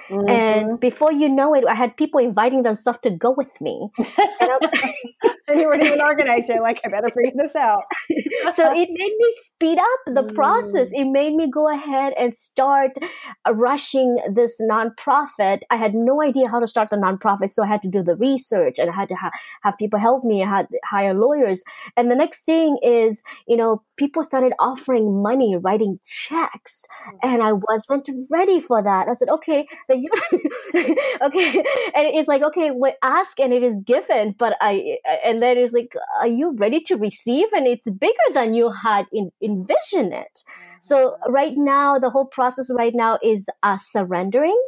Mm-hmm. 0.10 0.30
And 0.30 0.80
before 0.80 1.12
you 1.12 1.30
know 1.30 1.54
it, 1.54 1.64
I 1.68 1.76
had 1.76 1.96
people 1.98 2.20
inviting 2.20 2.64
themselves 2.64 3.00
to 3.04 3.10
go 3.10 3.32
with 3.32 3.60
me. 3.62 3.90
And, 4.40 5.33
and 5.48 5.60
you 5.60 5.68
weren't 5.68 5.84
even 5.84 6.02
organized. 6.02 6.50
You're 6.50 6.62
like, 6.62 6.82
I 6.86 6.90
better 6.90 7.10
figure 7.10 7.32
this 7.36 7.56
out. 7.56 7.84
so 8.56 8.72
it 8.72 8.90
made 8.92 9.14
me 9.18 9.34
speed 9.46 9.78
up 9.78 10.16
the 10.16 10.24
mm. 10.24 10.36
process. 10.36 10.90
It 10.92 11.06
made 11.06 11.36
me 11.36 11.50
go 11.50 11.72
ahead 11.72 12.14
and 12.20 12.36
start 12.36 12.92
uh, 13.48 13.54
rushing 13.54 14.18
this 14.34 14.60
nonprofit. 14.62 15.62
I 15.70 15.78
had 15.78 15.94
no 15.94 16.22
idea 16.22 16.50
how 16.50 16.60
to 16.60 16.68
start 16.68 16.90
the 16.90 16.98
nonprofit. 16.98 17.52
So 17.52 17.64
I 17.64 17.68
had 17.68 17.82
to 17.84 17.90
do 17.90 18.04
the 18.04 18.16
research 18.16 18.80
and 18.80 18.90
I 18.90 18.94
had 18.94 19.10
to 19.10 19.16
ha- 19.16 19.32
have 19.64 19.78
people 19.78 20.00
help 20.00 20.24
me. 20.24 20.44
I 20.44 20.50
had 20.50 20.70
to 20.70 20.80
hire 20.86 21.14
lawyers. 21.14 21.64
And 21.98 22.10
the 22.10 22.16
next 22.16 22.44
thing 22.44 22.78
is, 22.82 23.22
you 23.48 23.58
know, 23.58 23.84
people 23.98 24.24
started 24.24 24.54
offering 24.60 25.22
money, 25.22 25.56
writing 25.56 26.00
checks. 26.06 26.86
Mm. 27.08 27.34
And 27.34 27.44
I 27.44 27.54
wasn't 27.54 28.10
ready 28.30 28.60
for 28.60 28.82
that. 28.82 29.08
I 29.08 29.14
said, 29.14 29.30
okay, 29.30 29.68
you 29.90 30.10
okay 31.22 31.58
and 31.96 32.08
it's 32.08 32.28
like 32.28 32.42
okay 32.42 32.72
we 32.72 32.94
ask 33.02 33.40
and 33.40 33.54
it 33.54 33.64
is 33.64 33.82
given 33.86 34.36
but 34.38 34.56
i 34.62 34.98
and 35.34 35.42
then 35.42 35.58
it's 35.58 35.74
like 35.74 35.96
are 36.20 36.28
you 36.28 36.56
ready 36.58 36.80
to 36.82 36.96
receive? 36.96 37.48
And 37.54 37.66
it's 37.66 37.90
bigger 37.90 38.30
than 38.36 38.54
you 38.54 38.72
had 38.72 39.08
in, 39.12 39.32
envisioned 39.42 40.13
it. 40.13 40.44
So 40.80 41.18
right 41.28 41.54
now 41.58 41.98
the 41.98 42.12
whole 42.12 42.28
process 42.28 42.70
right 42.72 42.94
now 42.94 43.18
is 43.24 43.48
uh, 43.63 43.80
surrendering 43.80 44.62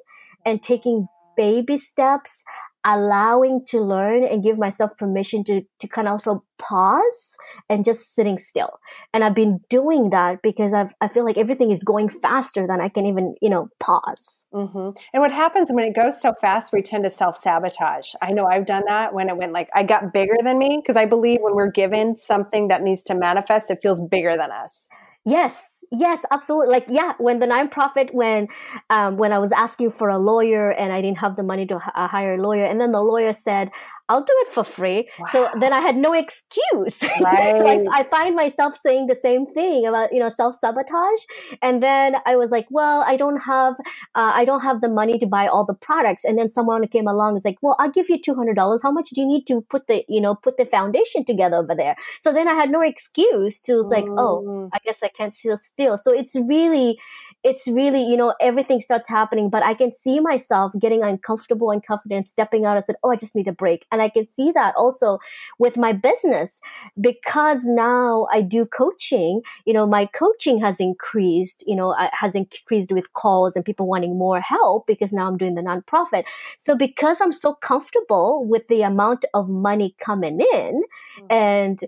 and 0.44 0.64
taking 0.64 1.08
baby 1.38 1.78
steps 1.78 2.44
allowing 2.86 3.66
to 3.66 3.82
learn 3.82 4.24
and 4.24 4.44
give 4.44 4.60
myself 4.60 4.96
permission 4.98 5.44
to, 5.44 5.62
to 5.80 5.88
kind 5.88 6.08
of 6.08 6.14
also 6.14 6.44
pause 6.58 7.36
and 7.68 7.84
just 7.84 8.14
sitting 8.14 8.38
still. 8.38 8.80
And 9.14 9.24
I've 9.24 9.34
been 9.34 9.60
doing 9.70 10.12
that 10.12 10.42
because 10.44 10.74
I've, 10.74 10.94
I 11.02 11.08
feel 11.08 11.26
like 11.26 11.38
everything 11.38 11.72
is 11.72 11.84
going 11.84 12.10
faster 12.10 12.68
than 12.68 12.80
I 12.80 12.90
can 12.90 13.06
even, 13.08 13.36
you 13.42 13.50
know, 13.50 13.70
pause. 13.80 14.46
Mm-hmm. 14.54 14.98
And 15.14 15.22
what 15.22 15.32
happens 15.32 15.72
when 15.72 15.84
it 15.84 15.96
goes 15.96 16.22
so 16.22 16.34
fast, 16.40 16.72
we 16.72 16.82
tend 16.82 17.04
to 17.06 17.10
self 17.10 17.38
sabotage. 17.38 18.14
I 18.22 18.32
know 18.32 18.46
I've 18.46 18.68
done 18.68 18.84
that 18.88 19.14
when 19.14 19.30
it 19.30 19.38
went 19.38 19.52
like, 19.52 19.70
I 19.74 19.84
got 19.84 20.14
bigger 20.14 20.38
than 20.44 20.60
me 20.60 20.80
because 20.82 20.96
I 20.96 21.06
believe 21.06 21.40
when 21.42 21.56
we're 21.56 21.72
given 21.72 22.18
something 22.18 22.68
that 22.68 22.84
needs 22.84 23.02
to 23.04 23.16
manifest, 23.16 23.72
it 23.72 23.80
feels 23.82 24.00
bigger 24.00 24.38
than 24.38 24.52
us. 24.52 24.90
Yes, 25.28 25.75
yes, 25.92 26.24
absolutely. 26.32 26.72
Like, 26.72 26.86
yeah, 26.90 27.14
when 27.18 27.40
the 27.40 27.46
nonprofit, 27.46 28.14
when 28.14 28.48
um, 28.90 29.18
when 29.18 29.32
I 29.32 29.40
was 29.40 29.52
asking 29.52 29.92
for 29.92 30.10
a 30.10 30.18
lawyer 30.18 30.72
and 30.72 30.92
I 30.94 31.02
didn't 31.02 31.20
have 31.20 31.36
the 31.36 31.44
money 31.44 31.66
to 31.68 31.76
h- 31.76 31.82
uh, 31.96 32.08
hire 32.08 32.36
a 32.36 32.42
lawyer, 32.42 32.66
and 32.66 32.80
then 32.80 32.92
the 32.92 33.02
lawyer 33.02 33.34
said, 33.34 33.72
I'll 34.08 34.22
do 34.22 34.34
it 34.42 34.54
for 34.54 34.64
free. 34.64 35.10
Wow. 35.20 35.26
So 35.32 35.50
then 35.60 35.74
I 35.74 35.82
had 35.82 35.98
no 35.98 36.14
excuse. 36.14 37.02
Right. 37.20 37.56
so 37.58 37.68
I, 37.68 37.86
I, 37.92 38.04
find 38.04 38.36
myself 38.36 38.76
saying 38.76 39.08
the 39.08 39.16
same 39.16 39.48
thing 39.48 39.88
about, 39.88 40.14
you 40.14 40.20
know, 40.20 40.30
self 40.30 40.56
sabotage. 40.56 41.22
And 41.62 41.82
then 41.82 42.16
I 42.26 42.36
was 42.36 42.52
like, 42.52 42.68
well, 42.70 43.04
I 43.06 43.18
don't 43.18 43.40
have, 43.42 43.74
uh, 44.14 44.32
I 44.36 44.46
don't 44.46 44.62
have 44.62 44.82
the 44.82 44.90
money 44.90 45.18
to 45.20 45.26
buy 45.26 45.48
all 45.48 45.66
the 45.66 45.74
products. 45.74 46.24
And 46.24 46.38
then 46.38 46.50
someone 46.50 46.88
came 46.88 47.08
along 47.08 47.30
and 47.30 47.36
was 47.36 47.46
like, 47.46 47.58
well, 47.62 47.76
I'll 47.80 47.90
give 47.90 48.10
you 48.10 48.20
$200. 48.20 48.80
How 48.84 48.92
much 48.92 49.10
do 49.10 49.22
you 49.22 49.28
need 49.28 49.48
to 49.48 49.62
put 49.62 49.88
the, 49.88 50.06
you 50.08 50.22
know, 50.22 50.36
put 50.36 50.58
the 50.58 50.66
foundation 50.66 51.26
together 51.26 51.58
over 51.58 51.74
there? 51.74 51.96
So 52.20 52.32
then 52.32 52.48
I 52.48 52.54
had 52.54 52.70
no 52.70 52.82
excuse 52.82 53.60
to 53.62 53.76
was 53.78 53.90
like, 53.90 54.06
oh, 54.06 54.44
mm. 54.46 54.70
I 54.74 54.80
guess 54.86 55.02
I 55.02 55.08
can't 55.08 55.34
sit 55.34 55.60
still. 55.60 55.98
So 55.98 56.14
it's 56.14 56.36
really, 56.36 57.00
it's 57.46 57.68
really, 57.68 58.04
you 58.04 58.18
know, 58.18 58.34
everything 58.42 58.82
starts 58.82 59.08
happening, 59.08 59.52
but 59.52 59.62
I 59.62 59.76
can 59.76 59.92
see 59.92 60.20
myself 60.20 60.74
getting 60.82 61.04
uncomfortable 61.04 61.70
and 61.70 61.86
confident, 61.86 62.28
stepping 62.28 62.66
out. 62.66 62.76
I 62.76 62.80
said, 62.80 62.96
Oh, 63.04 63.12
I 63.12 63.18
just 63.18 63.36
need 63.36 63.48
a 63.48 63.52
break. 63.52 63.86
And 63.92 64.02
I 64.02 64.10
can 64.10 64.28
see 64.28 64.52
that 64.56 64.74
also 64.76 65.20
with 65.60 65.78
my 65.78 65.94
business 65.94 66.60
because 67.00 67.66
now 67.66 68.28
I 68.34 68.42
do 68.42 68.66
coaching, 68.66 69.42
you 69.64 69.74
know, 69.74 69.86
my 69.86 70.08
coaching 70.08 70.60
has 70.62 70.80
increased, 70.80 71.64
you 71.68 71.76
know, 71.76 71.96
has 72.20 72.34
increased 72.34 72.92
with 72.92 73.14
calls 73.14 73.56
and 73.56 73.64
people 73.64 73.86
wanting 73.86 74.18
more 74.18 74.42
help 74.42 74.88
because 74.88 75.14
now 75.14 75.28
I'm 75.28 75.38
doing 75.38 75.54
the 75.54 75.62
nonprofit. 75.62 76.24
So 76.58 76.76
because 76.76 77.22
I'm 77.22 77.32
so 77.32 77.54
comfortable 77.54 78.44
with 78.44 78.68
the 78.70 78.82
amount 78.82 79.24
of 79.36 79.50
money 79.50 79.96
coming 80.00 80.40
in 80.40 80.82
mm-hmm. 81.20 81.26
and 81.30 81.80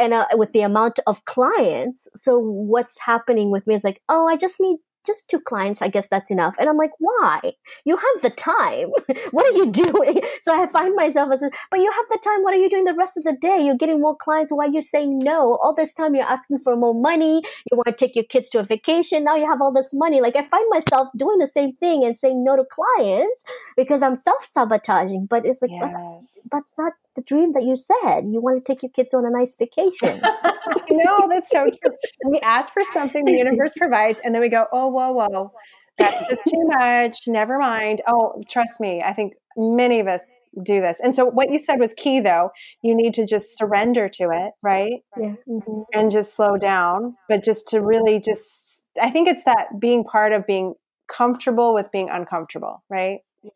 and 0.00 0.14
uh, 0.14 0.26
with 0.32 0.52
the 0.52 0.62
amount 0.62 0.98
of 1.06 1.24
clients. 1.24 2.08
So 2.14 2.38
what's 2.38 2.96
happening 3.04 3.50
with 3.50 3.66
me 3.66 3.74
is 3.74 3.84
like, 3.84 4.00
oh, 4.08 4.26
I 4.26 4.36
just 4.36 4.60
need 4.60 4.78
just 5.04 5.28
two 5.28 5.40
clients, 5.40 5.82
I 5.82 5.88
guess 5.88 6.08
that's 6.08 6.30
enough. 6.30 6.56
And 6.58 6.68
I'm 6.68 6.76
like, 6.76 6.92
why? 6.98 7.52
You 7.84 7.96
have 7.96 8.22
the 8.22 8.30
time. 8.30 8.90
what 9.30 9.46
are 9.46 9.56
you 9.56 9.66
doing? 9.70 10.20
So 10.42 10.54
I 10.54 10.66
find 10.66 10.94
myself 10.94 11.32
as, 11.32 11.42
but 11.70 11.80
you 11.80 11.90
have 11.90 12.06
the 12.08 12.18
time. 12.22 12.42
What 12.42 12.54
are 12.54 12.58
you 12.58 12.70
doing 12.70 12.84
the 12.84 12.94
rest 12.94 13.16
of 13.16 13.24
the 13.24 13.36
day? 13.40 13.60
You're 13.64 13.76
getting 13.76 14.00
more 14.00 14.16
clients. 14.16 14.52
Why 14.52 14.66
are 14.66 14.70
you 14.70 14.82
saying 14.82 15.18
no? 15.18 15.58
All 15.62 15.74
this 15.74 15.94
time 15.94 16.14
you're 16.14 16.24
asking 16.24 16.60
for 16.60 16.76
more 16.76 16.94
money. 16.94 17.42
You 17.70 17.76
want 17.76 17.86
to 17.86 17.92
take 17.92 18.16
your 18.16 18.24
kids 18.24 18.48
to 18.50 18.60
a 18.60 18.62
vacation. 18.64 19.24
Now 19.24 19.36
you 19.36 19.46
have 19.46 19.60
all 19.60 19.72
this 19.72 19.92
money. 19.92 20.20
Like 20.20 20.36
I 20.36 20.44
find 20.44 20.64
myself 20.70 21.08
doing 21.16 21.38
the 21.38 21.46
same 21.46 21.72
thing 21.74 22.04
and 22.04 22.16
saying 22.16 22.42
no 22.44 22.56
to 22.56 22.64
clients 22.64 23.44
because 23.76 24.02
I'm 24.02 24.14
self 24.14 24.44
sabotaging. 24.44 25.26
But 25.26 25.46
it's 25.46 25.62
like, 25.62 25.70
yes. 25.70 26.48
but, 26.50 26.50
but 26.50 26.58
it's 26.58 26.74
not 26.78 26.92
the 27.14 27.22
dream 27.22 27.52
that 27.52 27.62
you 27.62 27.76
said. 27.76 28.22
You 28.26 28.40
want 28.40 28.64
to 28.64 28.72
take 28.72 28.82
your 28.82 28.90
kids 28.90 29.14
on 29.14 29.24
a 29.24 29.30
nice 29.30 29.56
vacation. 29.56 30.20
no, 30.90 31.23
that's 31.50 31.50
so 31.50 31.64
true. 31.64 31.96
We 32.26 32.40
ask 32.40 32.72
for 32.72 32.82
something, 32.92 33.24
the 33.24 33.32
universe 33.32 33.74
provides, 33.74 34.20
and 34.24 34.34
then 34.34 34.42
we 34.42 34.48
go, 34.48 34.66
oh, 34.72 34.88
whoa, 34.88 35.12
whoa, 35.12 35.52
that's 35.98 36.28
just 36.28 36.42
too 36.48 36.62
much. 36.78 37.18
Never 37.26 37.58
mind. 37.58 38.02
Oh, 38.06 38.42
trust 38.48 38.80
me. 38.80 39.02
I 39.02 39.12
think 39.12 39.34
many 39.56 40.00
of 40.00 40.08
us 40.08 40.20
do 40.62 40.80
this. 40.80 40.98
And 41.00 41.14
so, 41.14 41.24
what 41.24 41.50
you 41.50 41.58
said 41.58 41.78
was 41.78 41.94
key, 41.94 42.20
though. 42.20 42.50
You 42.82 42.94
need 42.94 43.14
to 43.14 43.26
just 43.26 43.56
surrender 43.56 44.08
to 44.14 44.24
it, 44.24 44.52
right? 44.62 45.02
Yeah. 45.18 45.34
Mm-hmm. 45.48 45.82
And 45.92 46.10
just 46.10 46.34
slow 46.34 46.56
down, 46.56 47.16
but 47.28 47.44
just 47.44 47.68
to 47.68 47.80
really 47.80 48.20
just, 48.20 48.82
I 49.00 49.10
think 49.10 49.28
it's 49.28 49.44
that 49.44 49.66
being 49.78 50.04
part 50.04 50.32
of 50.32 50.46
being 50.46 50.74
comfortable 51.08 51.74
with 51.74 51.90
being 51.92 52.08
uncomfortable, 52.10 52.82
right? 52.90 53.18
Yes. 53.42 53.52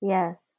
Yes. 0.00 0.49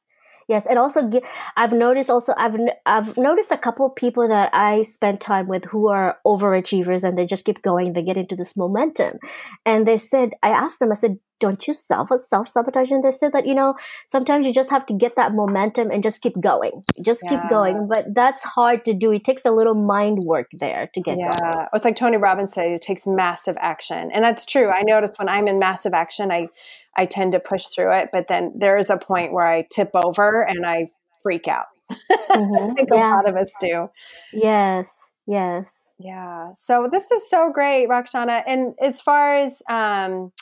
Yes, 0.48 0.66
and 0.66 0.78
also 0.78 1.08
I've 1.56 1.72
noticed 1.72 2.10
also 2.10 2.34
I've 2.36 2.56
I've 2.86 3.16
noticed 3.16 3.50
a 3.50 3.58
couple 3.58 3.86
of 3.86 3.94
people 3.94 4.28
that 4.28 4.50
I 4.52 4.82
spend 4.82 5.20
time 5.20 5.46
with 5.48 5.64
who 5.64 5.88
are 5.88 6.18
overachievers 6.26 7.04
and 7.04 7.16
they 7.16 7.26
just 7.26 7.44
keep 7.44 7.62
going. 7.62 7.92
They 7.92 8.02
get 8.02 8.16
into 8.16 8.36
this 8.36 8.56
momentum, 8.56 9.18
and 9.64 9.86
they 9.86 9.98
said 9.98 10.30
I 10.42 10.48
asked 10.50 10.80
them 10.80 10.92
I 10.92 10.94
said 10.94 11.18
don't 11.42 11.66
you 11.66 11.74
self 11.74 12.08
self 12.18 12.48
sabotage? 12.48 12.90
And 12.90 13.04
they 13.04 13.10
said 13.10 13.32
that 13.32 13.46
you 13.46 13.54
know 13.54 13.74
sometimes 14.06 14.46
you 14.46 14.54
just 14.54 14.70
have 14.70 14.86
to 14.86 14.94
get 14.94 15.16
that 15.16 15.34
momentum 15.34 15.90
and 15.90 16.02
just 16.02 16.22
keep 16.22 16.40
going, 16.40 16.82
just 17.02 17.22
yeah. 17.24 17.30
keep 17.30 17.50
going. 17.50 17.88
But 17.88 18.06
that's 18.14 18.42
hard 18.42 18.84
to 18.86 18.94
do. 18.94 19.12
It 19.12 19.24
takes 19.24 19.44
a 19.44 19.50
little 19.50 19.74
mind 19.74 20.20
work 20.24 20.48
there 20.52 20.88
to 20.94 21.00
get 21.00 21.16
there. 21.16 21.26
yeah. 21.26 21.52
going. 21.52 21.66
It's 21.74 21.84
like 21.84 21.96
Tony 21.96 22.16
Robbins 22.16 22.52
said, 22.54 22.66
it 22.66 22.82
takes 22.82 23.06
massive 23.06 23.56
action, 23.60 24.10
and 24.12 24.24
that's 24.24 24.46
true. 24.46 24.68
I 24.70 24.82
notice 24.82 25.12
when 25.16 25.28
I'm 25.28 25.48
in 25.48 25.58
massive 25.58 25.92
action, 25.92 26.30
I 26.30 26.48
I 26.96 27.06
tend 27.06 27.32
to 27.32 27.40
push 27.40 27.66
through 27.66 27.92
it, 27.94 28.10
but 28.12 28.28
then 28.28 28.52
there 28.56 28.78
is 28.78 28.90
a 28.90 28.96
point 28.96 29.32
where 29.32 29.46
I 29.46 29.66
tip 29.70 29.90
over 29.94 30.42
and 30.42 30.64
I 30.64 30.90
freak 31.22 31.48
out. 31.48 31.66
Mm-hmm. 32.32 32.70
I 32.70 32.74
think 32.74 32.88
yeah. 32.90 33.12
a 33.12 33.16
lot 33.16 33.28
of 33.28 33.36
us 33.36 33.52
do. 33.60 33.90
Yes. 34.32 35.10
Yes. 35.26 35.90
Yeah. 35.98 36.52
So 36.54 36.88
this 36.90 37.10
is 37.10 37.28
so 37.28 37.50
great, 37.52 37.88
Rakshana. 37.88 38.42
And 38.46 38.74
as 38.80 39.00
far 39.00 39.34
as 39.34 39.62
um, 39.68 40.32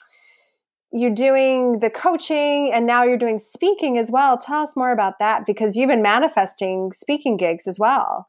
you're 0.92 1.14
doing 1.14 1.78
the 1.78 1.90
coaching 1.90 2.70
and 2.72 2.86
now 2.86 3.04
you're 3.04 3.18
doing 3.18 3.38
speaking 3.38 3.98
as 3.98 4.10
well, 4.10 4.36
tell 4.36 4.62
us 4.62 4.76
more 4.76 4.92
about 4.92 5.18
that 5.18 5.46
because 5.46 5.76
you've 5.76 5.90
been 5.90 6.02
manifesting 6.02 6.92
speaking 6.92 7.36
gigs 7.36 7.66
as 7.66 7.78
well. 7.78 8.28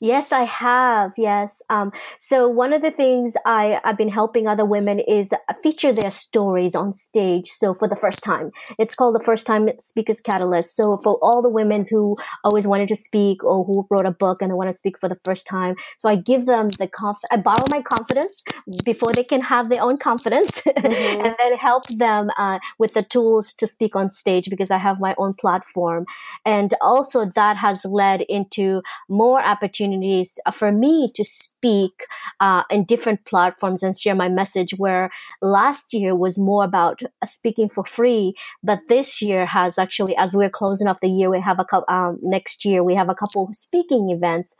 Yes, 0.00 0.32
I 0.32 0.44
have. 0.44 1.12
Yes. 1.16 1.62
Um, 1.70 1.92
so 2.18 2.48
one 2.48 2.72
of 2.72 2.82
the 2.82 2.90
things 2.90 3.34
I, 3.44 3.80
I've 3.84 3.96
been 3.96 4.08
helping 4.08 4.46
other 4.46 4.64
women 4.64 5.00
is 5.00 5.30
feature 5.62 5.92
their 5.92 6.10
stories 6.10 6.74
on 6.74 6.92
stage. 6.92 7.48
So 7.48 7.74
for 7.74 7.88
the 7.88 7.96
first 7.96 8.22
time, 8.22 8.50
it's 8.78 8.94
called 8.94 9.14
the 9.14 9.24
First 9.24 9.46
Time 9.46 9.68
Speakers 9.78 10.20
Catalyst. 10.20 10.76
So 10.76 10.98
for 11.02 11.18
all 11.22 11.42
the 11.42 11.48
women 11.48 11.84
who 11.88 12.16
always 12.44 12.66
wanted 12.66 12.88
to 12.88 12.96
speak 12.96 13.44
or 13.44 13.64
who 13.64 13.86
wrote 13.90 14.06
a 14.06 14.10
book 14.10 14.42
and 14.42 14.50
they 14.50 14.54
want 14.54 14.70
to 14.70 14.78
speak 14.78 14.98
for 14.98 15.08
the 15.08 15.18
first 15.24 15.46
time, 15.46 15.76
so 15.98 16.08
I 16.08 16.16
give 16.16 16.46
them 16.46 16.68
the 16.68 16.88
conf, 16.88 17.18
I 17.30 17.36
borrow 17.36 17.64
my 17.70 17.82
confidence 17.82 18.42
before 18.84 19.12
they 19.12 19.24
can 19.24 19.42
have 19.42 19.68
their 19.68 19.82
own 19.82 19.96
confidence, 19.96 20.50
mm-hmm. 20.66 21.26
and 21.26 21.34
then 21.38 21.56
help 21.58 21.86
them 21.88 22.30
uh, 22.38 22.58
with 22.78 22.94
the 22.94 23.02
tools 23.02 23.54
to 23.54 23.66
speak 23.66 23.96
on 23.96 24.10
stage 24.10 24.48
because 24.48 24.70
I 24.70 24.78
have 24.78 25.00
my 25.00 25.14
own 25.18 25.34
platform, 25.40 26.06
and 26.44 26.74
also 26.80 27.24
that 27.34 27.56
has 27.56 27.84
led 27.84 28.22
into 28.22 28.82
more 29.08 29.40
opportunities 29.60 30.38
uh, 30.46 30.50
for 30.50 30.72
me 30.72 31.10
to 31.14 31.24
speak 31.24 32.06
uh, 32.40 32.62
in 32.70 32.84
different 32.84 33.24
platforms 33.26 33.82
and 33.82 33.98
share 33.98 34.14
my 34.14 34.28
message. 34.28 34.72
Where 34.78 35.10
last 35.42 35.92
year 35.92 36.14
was 36.14 36.38
more 36.38 36.64
about 36.64 37.02
uh, 37.02 37.26
speaking 37.26 37.68
for 37.68 37.84
free, 37.84 38.34
but 38.62 38.80
this 38.88 39.20
year 39.20 39.46
has 39.46 39.78
actually, 39.78 40.16
as 40.16 40.34
we're 40.34 40.50
closing 40.50 40.88
off 40.88 41.00
the 41.00 41.08
year, 41.08 41.30
we 41.30 41.40
have 41.40 41.58
a 41.58 41.64
couple. 41.64 41.94
Um, 41.94 42.18
next 42.22 42.64
year 42.64 42.82
we 42.82 42.94
have 42.94 43.08
a 43.08 43.14
couple 43.14 43.50
speaking 43.52 44.10
events 44.10 44.56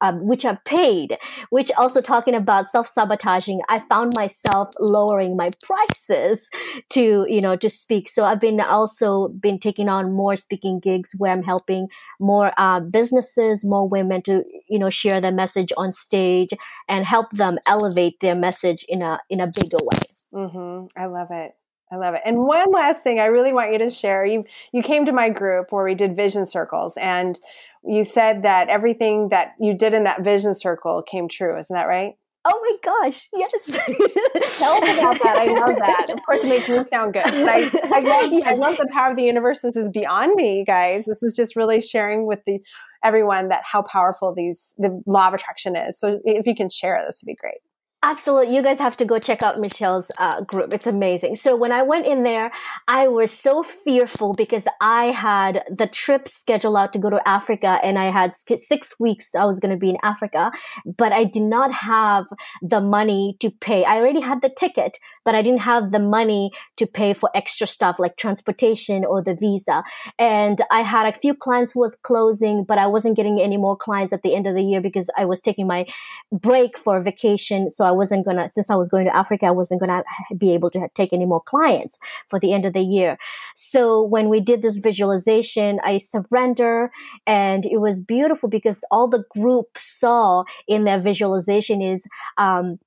um, 0.00 0.26
which 0.26 0.44
are 0.44 0.58
paid, 0.64 1.18
which 1.50 1.70
also 1.76 2.00
talking 2.00 2.34
about 2.34 2.70
self 2.70 2.88
sabotaging. 2.88 3.60
I 3.68 3.80
found 3.80 4.12
myself 4.14 4.70
lowering 4.78 5.36
my 5.36 5.50
prices 5.62 6.48
to, 6.90 7.26
you 7.28 7.40
know, 7.40 7.56
to 7.56 7.68
speak. 7.68 8.08
So 8.08 8.24
I've 8.24 8.40
been 8.40 8.60
also 8.60 9.28
been 9.28 9.58
taking 9.58 9.88
on 9.88 10.12
more 10.12 10.36
speaking 10.36 10.80
gigs 10.80 11.14
where 11.18 11.32
I'm 11.32 11.42
helping 11.42 11.88
more 12.20 12.52
uh, 12.56 12.80
businesses, 12.80 13.64
more 13.64 13.88
women 13.88 14.22
to, 14.22 14.44
you 14.68 14.78
know, 14.78 14.90
share 14.90 15.20
their 15.20 15.32
message 15.32 15.72
on 15.76 15.92
stage 15.92 16.50
and 16.88 17.04
help 17.04 17.30
them 17.30 17.58
elevate 17.66 18.20
their 18.20 18.34
message 18.34 18.84
in 18.88 19.02
a 19.02 19.20
in 19.28 19.40
a 19.40 19.46
bigger 19.46 19.78
way. 19.82 20.00
Mm-hmm. 20.32 21.00
I 21.00 21.06
love 21.06 21.28
it. 21.30 21.57
I 21.90 21.96
love 21.96 22.14
it. 22.14 22.22
And 22.24 22.38
one 22.38 22.70
last 22.70 23.02
thing 23.02 23.18
I 23.18 23.26
really 23.26 23.52
want 23.52 23.72
you 23.72 23.78
to 23.78 23.88
share. 23.88 24.24
You 24.24 24.44
you 24.72 24.82
came 24.82 25.06
to 25.06 25.12
my 25.12 25.30
group 25.30 25.72
where 25.72 25.84
we 25.84 25.94
did 25.94 26.16
vision 26.16 26.46
circles 26.46 26.96
and 26.98 27.38
you 27.84 28.04
said 28.04 28.42
that 28.42 28.68
everything 28.68 29.28
that 29.30 29.54
you 29.60 29.74
did 29.74 29.94
in 29.94 30.04
that 30.04 30.22
vision 30.22 30.54
circle 30.54 31.02
came 31.02 31.28
true. 31.28 31.58
Isn't 31.58 31.74
that 31.74 31.86
right? 31.86 32.14
Oh 32.44 32.78
my 32.82 32.92
gosh, 33.02 33.28
yes. 33.34 33.66
Tell 34.58 34.82
us 34.82 34.96
about 34.96 35.22
that. 35.22 35.36
I 35.38 35.46
love 35.46 35.76
that. 35.78 36.06
Of 36.10 36.20
course, 36.24 36.44
it 36.44 36.48
makes 36.48 36.68
me 36.68 36.82
sound 36.90 37.12
good. 37.12 37.24
But 37.24 37.48
I, 37.48 37.70
I, 37.92 38.00
love, 38.00 38.32
I 38.46 38.54
love 38.54 38.76
the 38.76 38.88
power 38.92 39.10
of 39.10 39.16
the 39.16 39.24
universe. 39.24 39.60
This 39.60 39.76
is 39.76 39.90
beyond 39.90 40.34
me, 40.34 40.64
guys. 40.64 41.04
This 41.04 41.22
is 41.22 41.34
just 41.34 41.56
really 41.56 41.80
sharing 41.80 42.26
with 42.26 42.40
the 42.46 42.60
everyone 43.04 43.48
that 43.48 43.62
how 43.70 43.82
powerful 43.82 44.34
these 44.34 44.74
the 44.78 45.02
law 45.06 45.28
of 45.28 45.34
attraction 45.34 45.76
is. 45.76 45.98
So 45.98 46.20
if 46.24 46.46
you 46.46 46.54
can 46.54 46.68
share 46.70 46.98
this 47.04 47.22
would 47.22 47.30
be 47.30 47.34
great. 47.34 47.58
Absolutely. 48.04 48.54
You 48.54 48.62
guys 48.62 48.78
have 48.78 48.96
to 48.98 49.04
go 49.04 49.18
check 49.18 49.42
out 49.42 49.58
Michelle's 49.58 50.08
uh, 50.20 50.42
group. 50.42 50.72
It's 50.72 50.86
amazing. 50.86 51.34
So 51.34 51.56
when 51.56 51.72
I 51.72 51.82
went 51.82 52.06
in 52.06 52.22
there, 52.22 52.52
I 52.86 53.08
was 53.08 53.32
so 53.32 53.64
fearful 53.64 54.34
because 54.34 54.68
I 54.80 55.06
had 55.06 55.64
the 55.68 55.88
trip 55.88 56.28
scheduled 56.28 56.76
out 56.76 56.92
to 56.92 57.00
go 57.00 57.10
to 57.10 57.20
Africa 57.28 57.80
and 57.82 57.98
I 57.98 58.12
had 58.12 58.32
six 58.32 59.00
weeks 59.00 59.34
I 59.34 59.46
was 59.46 59.58
going 59.58 59.72
to 59.72 59.76
be 59.76 59.90
in 59.90 59.96
Africa, 60.04 60.52
but 60.96 61.12
I 61.12 61.24
did 61.24 61.42
not 61.42 61.72
have 61.72 62.26
the 62.62 62.80
money 62.80 63.36
to 63.40 63.50
pay. 63.50 63.84
I 63.84 63.96
already 63.96 64.20
had 64.20 64.42
the 64.42 64.50
ticket, 64.56 64.98
but 65.24 65.34
I 65.34 65.42
didn't 65.42 65.62
have 65.62 65.90
the 65.90 65.98
money 65.98 66.52
to 66.76 66.86
pay 66.86 67.14
for 67.14 67.30
extra 67.34 67.66
stuff 67.66 67.96
like 67.98 68.16
transportation 68.16 69.04
or 69.04 69.24
the 69.24 69.34
visa. 69.34 69.82
And 70.20 70.62
I 70.70 70.82
had 70.82 71.12
a 71.12 71.18
few 71.18 71.34
clients 71.34 71.72
who 71.72 71.80
was 71.80 71.96
closing, 71.96 72.62
but 72.62 72.78
I 72.78 72.86
wasn't 72.86 73.16
getting 73.16 73.40
any 73.40 73.56
more 73.56 73.76
clients 73.76 74.12
at 74.12 74.22
the 74.22 74.36
end 74.36 74.46
of 74.46 74.54
the 74.54 74.62
year 74.62 74.80
because 74.80 75.10
I 75.18 75.24
was 75.24 75.40
taking 75.40 75.66
my 75.66 75.84
break 76.30 76.78
for 76.78 77.00
vacation. 77.02 77.70
So 77.70 77.87
I 77.88 77.92
wasn't 77.92 78.24
gonna, 78.24 78.48
since 78.48 78.70
I 78.70 78.76
was 78.76 78.88
going 78.88 79.06
to 79.06 79.16
Africa, 79.16 79.46
I 79.46 79.50
wasn't 79.50 79.80
gonna 79.80 80.02
be 80.36 80.52
able 80.54 80.70
to 80.70 80.88
take 80.94 81.12
any 81.12 81.26
more 81.26 81.42
clients 81.42 81.98
for 82.28 82.38
the 82.38 82.52
end 82.52 82.64
of 82.64 82.72
the 82.72 82.80
year. 82.80 83.18
So 83.56 84.02
when 84.02 84.28
we 84.28 84.40
did 84.40 84.62
this 84.62 84.78
visualization, 84.78 85.80
I 85.84 85.98
surrender 85.98 86.90
and 87.26 87.64
it 87.64 87.80
was 87.80 88.02
beautiful 88.02 88.48
because 88.48 88.80
all 88.90 89.08
the 89.08 89.24
group 89.30 89.66
saw 89.76 90.44
in 90.66 90.84
their 90.84 91.00
visualization 91.00 91.82
is, 91.82 92.06
um, 92.36 92.78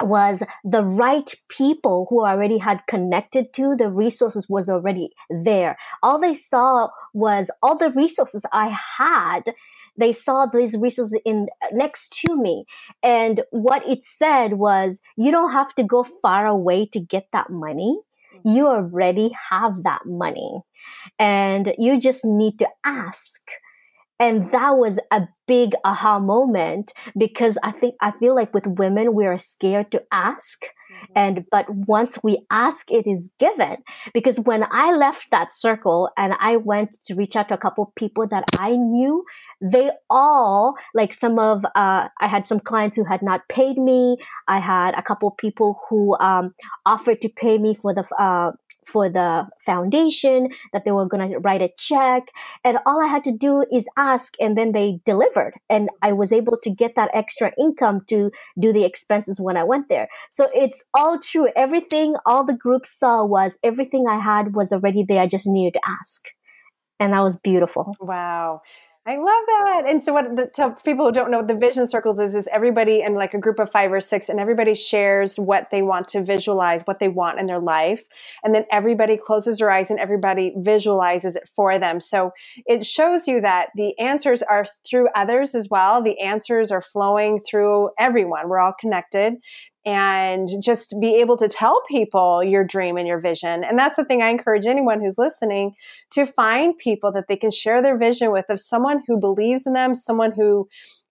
was 0.00 0.42
the 0.62 0.84
right 0.84 1.34
people 1.48 2.06
who 2.10 2.24
already 2.24 2.58
had 2.58 2.86
connected 2.86 3.52
to 3.54 3.74
the 3.76 3.90
resources 3.90 4.46
was 4.48 4.68
already 4.68 5.10
there. 5.30 5.76
All 6.02 6.20
they 6.20 6.34
saw 6.34 6.88
was 7.14 7.50
all 7.62 7.78
the 7.78 7.90
resources 7.90 8.44
I 8.52 8.76
had 8.98 9.54
they 9.98 10.12
saw 10.12 10.46
these 10.46 10.76
resources 10.76 11.18
in 11.24 11.48
next 11.72 12.12
to 12.20 12.36
me. 12.36 12.64
And 13.02 13.42
what 13.50 13.86
it 13.88 14.04
said 14.04 14.54
was, 14.54 15.00
you 15.16 15.30
don't 15.30 15.52
have 15.52 15.74
to 15.76 15.84
go 15.84 16.04
far 16.22 16.46
away 16.46 16.86
to 16.86 17.00
get 17.00 17.28
that 17.32 17.50
money. 17.50 17.98
Mm-hmm. 18.34 18.50
You 18.50 18.68
already 18.68 19.30
have 19.50 19.82
that 19.82 20.02
money 20.04 20.60
and 21.18 21.74
you 21.78 22.00
just 22.00 22.24
need 22.24 22.58
to 22.58 22.68
ask. 22.84 23.40
And 24.18 24.50
that 24.52 24.70
was 24.70 24.98
a 25.10 25.28
big 25.46 25.74
aha 25.84 26.18
moment 26.18 26.94
because 27.18 27.58
I 27.62 27.72
think, 27.72 27.96
I 28.00 28.12
feel 28.12 28.34
like 28.34 28.54
with 28.54 28.66
women, 28.66 29.14
we 29.14 29.26
are 29.26 29.36
scared 29.36 29.92
to 29.92 30.02
ask. 30.10 30.64
Mm-hmm. 30.64 31.12
And, 31.14 31.44
but 31.50 31.68
once 31.68 32.18
we 32.22 32.46
ask, 32.50 32.90
it 32.90 33.06
is 33.06 33.30
given. 33.38 33.76
Because 34.14 34.40
when 34.40 34.64
I 34.70 34.94
left 34.94 35.26
that 35.32 35.52
circle 35.52 36.08
and 36.16 36.32
I 36.40 36.56
went 36.56 36.96
to 37.06 37.14
reach 37.14 37.36
out 37.36 37.48
to 37.48 37.54
a 37.54 37.58
couple 37.58 37.92
people 37.94 38.26
that 38.28 38.44
I 38.58 38.70
knew 38.70 39.24
they 39.60 39.90
all 40.10 40.74
like 40.94 41.12
some 41.12 41.38
of 41.38 41.64
uh, 41.64 42.08
i 42.20 42.26
had 42.28 42.46
some 42.46 42.60
clients 42.60 42.96
who 42.96 43.04
had 43.04 43.22
not 43.22 43.48
paid 43.48 43.78
me. 43.78 44.16
I 44.48 44.58
had 44.58 44.94
a 44.94 45.02
couple 45.02 45.30
people 45.32 45.80
who 45.88 46.16
um, 46.18 46.54
offered 46.84 47.20
to 47.22 47.28
pay 47.28 47.58
me 47.58 47.74
for 47.74 47.94
the 47.94 48.04
uh, 48.18 48.52
for 48.84 49.08
the 49.08 49.46
foundation 49.60 50.48
that 50.72 50.84
they 50.84 50.92
were 50.92 51.06
going 51.06 51.28
to 51.28 51.38
write 51.38 51.60
a 51.60 51.70
check. 51.76 52.28
And 52.62 52.78
all 52.86 53.02
i 53.04 53.08
had 53.08 53.24
to 53.24 53.36
do 53.36 53.64
is 53.72 53.88
ask 53.96 54.34
and 54.38 54.56
then 54.56 54.72
they 54.72 55.00
delivered. 55.04 55.54
And 55.68 55.90
i 56.02 56.12
was 56.12 56.32
able 56.32 56.58
to 56.62 56.70
get 56.70 56.94
that 56.96 57.10
extra 57.14 57.52
income 57.58 58.02
to 58.08 58.30
do 58.58 58.72
the 58.72 58.84
expenses 58.84 59.40
when 59.40 59.56
i 59.56 59.64
went 59.64 59.88
there. 59.88 60.08
So 60.30 60.48
it's 60.54 60.84
all 60.94 61.18
true. 61.18 61.48
Everything 61.56 62.14
all 62.24 62.44
the 62.44 62.54
groups 62.54 62.90
saw 62.98 63.24
was 63.24 63.58
everything 63.62 64.06
i 64.08 64.18
had 64.18 64.54
was 64.54 64.72
already 64.72 65.04
there. 65.06 65.22
I 65.22 65.26
just 65.26 65.46
needed 65.46 65.74
to 65.74 65.88
ask. 66.00 66.28
And 66.98 67.12
that 67.12 67.20
was 67.20 67.36
beautiful. 67.36 67.94
Wow 68.00 68.62
I 69.08 69.14
love 69.18 69.24
that. 69.24 69.82
And 69.86 70.02
so, 70.02 70.12
what 70.12 70.34
the, 70.34 70.46
to 70.54 70.74
people 70.84 71.06
who 71.06 71.12
don't 71.12 71.30
know 71.30 71.36
what 71.36 71.46
the 71.46 71.54
vision 71.54 71.86
circles 71.86 72.18
is, 72.18 72.34
is 72.34 72.48
everybody 72.52 73.02
in 73.02 73.14
like 73.14 73.34
a 73.34 73.38
group 73.38 73.60
of 73.60 73.70
five 73.70 73.92
or 73.92 74.00
six, 74.00 74.28
and 74.28 74.40
everybody 74.40 74.74
shares 74.74 75.38
what 75.38 75.70
they 75.70 75.80
want 75.80 76.08
to 76.08 76.24
visualize, 76.24 76.82
what 76.82 76.98
they 76.98 77.06
want 77.06 77.38
in 77.38 77.46
their 77.46 77.60
life. 77.60 78.02
And 78.42 78.52
then 78.52 78.64
everybody 78.72 79.16
closes 79.16 79.58
their 79.58 79.70
eyes 79.70 79.92
and 79.92 80.00
everybody 80.00 80.54
visualizes 80.56 81.36
it 81.36 81.48
for 81.54 81.78
them. 81.78 82.00
So, 82.00 82.32
it 82.66 82.84
shows 82.84 83.28
you 83.28 83.40
that 83.42 83.68
the 83.76 83.96
answers 84.00 84.42
are 84.42 84.66
through 84.84 85.08
others 85.14 85.54
as 85.54 85.68
well. 85.70 86.02
The 86.02 86.20
answers 86.20 86.72
are 86.72 86.82
flowing 86.82 87.40
through 87.48 87.90
everyone. 88.00 88.48
We're 88.48 88.58
all 88.58 88.74
connected 88.78 89.34
and 89.86 90.48
just 90.60 90.96
be 91.00 91.14
able 91.14 91.36
to 91.36 91.46
tell 91.46 91.80
people 91.88 92.42
your 92.42 92.64
dream 92.64 92.96
and 92.96 93.06
your 93.06 93.20
vision. 93.20 93.62
And 93.62 93.78
that's 93.78 93.96
the 93.96 94.04
thing 94.04 94.20
I 94.20 94.30
encourage 94.30 94.66
anyone 94.66 95.00
who's 95.00 95.16
listening 95.16 95.76
to 96.10 96.26
find 96.26 96.76
people 96.76 97.12
that 97.12 97.26
they 97.28 97.36
can 97.36 97.52
share 97.52 97.80
their 97.80 97.96
vision 97.96 98.32
with 98.32 98.46
of 98.50 98.58
someone 98.58 99.02
who 99.06 99.16
believes 99.18 99.64
in 99.64 99.72
them, 99.74 99.94
someone 99.94 100.32
who 100.32 100.68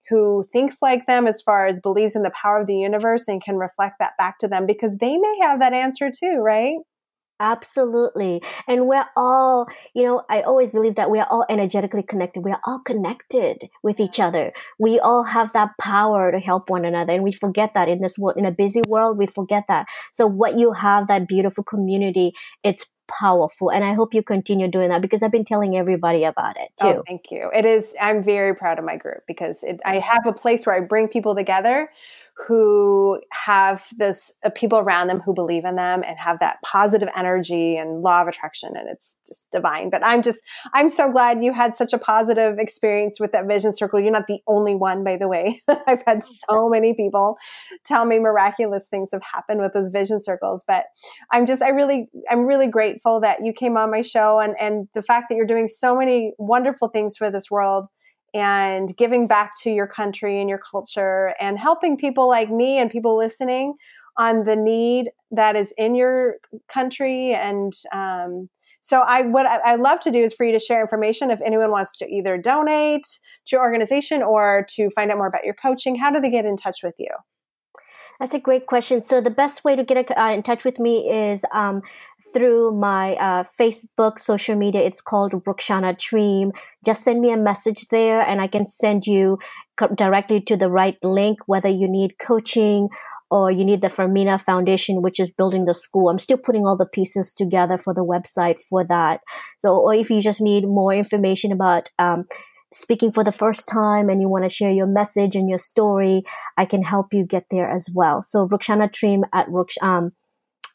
who 0.08 0.44
thinks 0.52 0.76
like 0.80 1.06
them 1.06 1.26
as 1.26 1.42
far 1.42 1.66
as 1.66 1.80
believes 1.80 2.14
in 2.14 2.22
the 2.22 2.30
power 2.30 2.60
of 2.60 2.68
the 2.68 2.76
universe 2.76 3.26
and 3.26 3.42
can 3.42 3.56
reflect 3.56 3.96
that 3.98 4.12
back 4.16 4.38
to 4.38 4.46
them 4.46 4.64
because 4.64 4.96
they 4.98 5.16
may 5.16 5.38
have 5.42 5.58
that 5.58 5.72
answer 5.72 6.12
too, 6.16 6.36
right? 6.36 6.76
Absolutely. 7.38 8.42
And 8.66 8.86
we're 8.86 9.06
all, 9.16 9.68
you 9.94 10.04
know, 10.04 10.22
I 10.30 10.40
always 10.42 10.72
believe 10.72 10.94
that 10.94 11.10
we 11.10 11.18
are 11.20 11.26
all 11.30 11.44
energetically 11.50 12.02
connected. 12.02 12.42
We 12.42 12.50
are 12.50 12.60
all 12.64 12.80
connected 12.80 13.68
with 13.82 14.00
each 14.00 14.18
other. 14.18 14.52
We 14.78 14.98
all 14.98 15.24
have 15.24 15.52
that 15.52 15.72
power 15.78 16.32
to 16.32 16.38
help 16.38 16.70
one 16.70 16.84
another. 16.84 17.12
And 17.12 17.22
we 17.22 17.32
forget 17.32 17.72
that 17.74 17.88
in 17.88 18.00
this 18.00 18.18
world, 18.18 18.38
in 18.38 18.46
a 18.46 18.50
busy 18.50 18.80
world, 18.88 19.18
we 19.18 19.26
forget 19.26 19.64
that. 19.68 19.86
So 20.12 20.26
what 20.26 20.58
you 20.58 20.72
have, 20.72 21.08
that 21.08 21.28
beautiful 21.28 21.62
community, 21.62 22.32
it's 22.64 22.86
powerful. 23.06 23.70
And 23.70 23.84
I 23.84 23.94
hope 23.94 24.14
you 24.14 24.22
continue 24.22 24.68
doing 24.68 24.88
that 24.88 25.02
because 25.02 25.22
I've 25.22 25.30
been 25.30 25.44
telling 25.44 25.76
everybody 25.76 26.24
about 26.24 26.56
it 26.56 26.70
oh, 26.80 26.92
too. 26.92 26.98
Oh, 26.98 27.02
thank 27.06 27.30
you. 27.30 27.50
It 27.54 27.66
is, 27.66 27.94
I'm 28.00 28.22
very 28.22 28.54
proud 28.54 28.78
of 28.78 28.84
my 28.84 28.96
group 28.96 29.22
because 29.26 29.62
it, 29.62 29.80
I 29.84 29.98
have 29.98 30.26
a 30.26 30.32
place 30.32 30.66
where 30.66 30.74
I 30.74 30.80
bring 30.80 31.08
people 31.08 31.34
together 31.34 31.90
who 32.46 33.18
have 33.32 33.86
those 33.98 34.32
uh, 34.44 34.50
people 34.50 34.78
around 34.78 35.08
them 35.08 35.20
who 35.20 35.32
believe 35.32 35.64
in 35.64 35.76
them 35.76 36.02
and 36.06 36.18
have 36.18 36.38
that 36.40 36.58
positive 36.62 37.08
energy 37.16 37.76
and 37.76 38.02
law 38.02 38.20
of 38.20 38.28
attraction 38.28 38.76
and 38.76 38.88
it's 38.90 39.16
just 39.26 39.46
divine. 39.50 39.88
But 39.90 40.04
i'm 40.04 40.22
just 40.22 40.40
i'm 40.74 40.90
so 40.90 41.10
glad 41.10 41.42
you 41.42 41.52
had 41.52 41.76
such 41.76 41.92
a 41.92 41.98
positive 41.98 42.58
experience 42.58 43.18
with 43.18 43.32
that 43.32 43.46
vision 43.46 43.72
circle. 43.74 44.00
You're 44.00 44.12
not 44.12 44.26
the 44.26 44.40
only 44.46 44.74
one 44.74 45.02
by 45.02 45.16
the 45.16 45.28
way. 45.28 45.62
I've 45.86 46.02
had 46.06 46.24
so 46.24 46.68
many 46.68 46.94
people 46.94 47.38
tell 47.84 48.04
me 48.04 48.18
miraculous 48.18 48.86
things 48.88 49.10
have 49.12 49.22
happened 49.22 49.60
with 49.60 49.72
those 49.72 49.88
vision 49.88 50.22
circles. 50.22 50.64
But 50.66 50.84
i'm 51.32 51.46
just 51.46 51.62
i 51.62 51.68
really 51.68 52.08
i'm 52.30 52.44
really 52.44 52.66
grateful 52.66 53.20
that 53.20 53.44
you 53.44 53.52
came 53.52 53.76
on 53.76 53.90
my 53.90 54.02
show 54.02 54.40
and 54.40 54.54
and 54.60 54.88
the 54.94 55.02
fact 55.02 55.26
that 55.28 55.36
you're 55.36 55.46
doing 55.46 55.68
so 55.68 55.96
many 55.96 56.32
wonderful 56.38 56.88
things 56.88 57.16
for 57.16 57.30
this 57.30 57.50
world 57.50 57.88
and 58.34 58.96
giving 58.96 59.26
back 59.26 59.52
to 59.62 59.70
your 59.70 59.86
country 59.86 60.40
and 60.40 60.48
your 60.48 60.60
culture 60.70 61.34
and 61.40 61.58
helping 61.58 61.96
people 61.96 62.28
like 62.28 62.50
me 62.50 62.78
and 62.78 62.90
people 62.90 63.16
listening 63.16 63.74
on 64.18 64.44
the 64.44 64.56
need 64.56 65.10
that 65.30 65.56
is 65.56 65.72
in 65.76 65.94
your 65.94 66.36
country 66.68 67.34
and 67.34 67.74
um, 67.92 68.48
so 68.86 69.00
I 69.00 69.22
what 69.22 69.46
I, 69.46 69.72
I 69.72 69.74
love 69.74 69.98
to 70.02 70.12
do 70.12 70.22
is 70.22 70.32
for 70.32 70.44
you 70.44 70.52
to 70.52 70.60
share 70.60 70.80
information 70.80 71.32
if 71.32 71.40
anyone 71.44 71.72
wants 71.72 71.90
to 71.96 72.06
either 72.08 72.38
donate 72.38 73.02
to 73.46 73.56
your 73.56 73.60
organization 73.62 74.22
or 74.22 74.64
to 74.74 74.90
find 74.90 75.10
out 75.10 75.16
more 75.16 75.26
about 75.26 75.44
your 75.44 75.54
coaching. 75.54 75.96
How 75.96 76.12
do 76.12 76.20
they 76.20 76.30
get 76.30 76.44
in 76.44 76.56
touch 76.56 76.84
with 76.84 76.94
you? 76.96 77.08
That's 78.18 78.34
a 78.34 78.38
great 78.38 78.66
question. 78.66 79.02
So 79.02 79.20
the 79.20 79.30
best 79.30 79.64
way 79.64 79.76
to 79.76 79.84
get 79.84 80.10
uh, 80.16 80.32
in 80.32 80.42
touch 80.42 80.64
with 80.64 80.78
me 80.78 81.10
is 81.10 81.44
um, 81.54 81.82
through 82.32 82.72
my 82.72 83.14
uh, 83.14 83.44
Facebook 83.60 84.18
social 84.18 84.56
media. 84.56 84.82
It's 84.82 85.00
called 85.00 85.32
Rukhsana 85.32 85.98
Dream. 85.98 86.52
Just 86.84 87.04
send 87.04 87.20
me 87.20 87.30
a 87.30 87.36
message 87.36 87.88
there, 87.88 88.20
and 88.20 88.40
I 88.40 88.46
can 88.46 88.66
send 88.66 89.06
you 89.06 89.38
directly 89.94 90.40
to 90.42 90.56
the 90.56 90.70
right 90.70 90.96
link. 91.02 91.40
Whether 91.46 91.68
you 91.68 91.88
need 91.88 92.18
coaching 92.18 92.88
or 93.30 93.50
you 93.50 93.64
need 93.64 93.80
the 93.80 93.88
Fermina 93.88 94.40
Foundation, 94.40 95.02
which 95.02 95.18
is 95.18 95.32
building 95.32 95.64
the 95.64 95.74
school. 95.74 96.08
I'm 96.08 96.18
still 96.18 96.36
putting 96.36 96.64
all 96.64 96.76
the 96.76 96.86
pieces 96.86 97.34
together 97.34 97.76
for 97.76 97.92
the 97.92 98.04
website 98.04 98.60
for 98.70 98.84
that. 98.84 99.20
So, 99.58 99.76
or 99.76 99.94
if 99.94 100.10
you 100.10 100.22
just 100.22 100.40
need 100.40 100.64
more 100.64 100.94
information 100.94 101.50
about 101.50 101.90
um, 101.98 102.26
speaking 102.76 103.10
for 103.10 103.24
the 103.24 103.32
first 103.32 103.68
time 103.68 104.08
and 104.08 104.20
you 104.20 104.28
want 104.28 104.44
to 104.44 104.50
share 104.50 104.70
your 104.70 104.86
message 104.86 105.34
and 105.34 105.48
your 105.48 105.58
story, 105.58 106.22
I 106.56 106.64
can 106.64 106.82
help 106.82 107.12
you 107.12 107.24
get 107.24 107.46
there 107.50 107.68
as 107.68 107.88
well. 107.92 108.22
So, 108.22 108.46
Rukhsana 108.46 108.92
Trim 108.92 109.24
at 109.32 109.48
Ruksh, 109.48 109.82
um, 109.82 110.12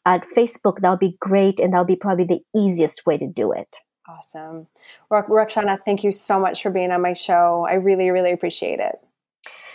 at 0.04 0.24
Facebook, 0.36 0.80
that'll 0.80 0.96
be 0.96 1.16
great, 1.20 1.60
and 1.60 1.72
that'll 1.72 1.84
be 1.84 1.96
probably 1.96 2.24
the 2.24 2.40
easiest 2.58 3.06
way 3.06 3.16
to 3.18 3.26
do 3.26 3.52
it. 3.52 3.68
Awesome. 4.08 4.66
Rukhsana, 5.10 5.78
thank 5.84 6.02
you 6.02 6.10
so 6.10 6.40
much 6.40 6.62
for 6.62 6.70
being 6.70 6.90
on 6.90 7.00
my 7.00 7.12
show. 7.12 7.66
I 7.68 7.74
really, 7.74 8.10
really 8.10 8.32
appreciate 8.32 8.80
it. 8.80 8.96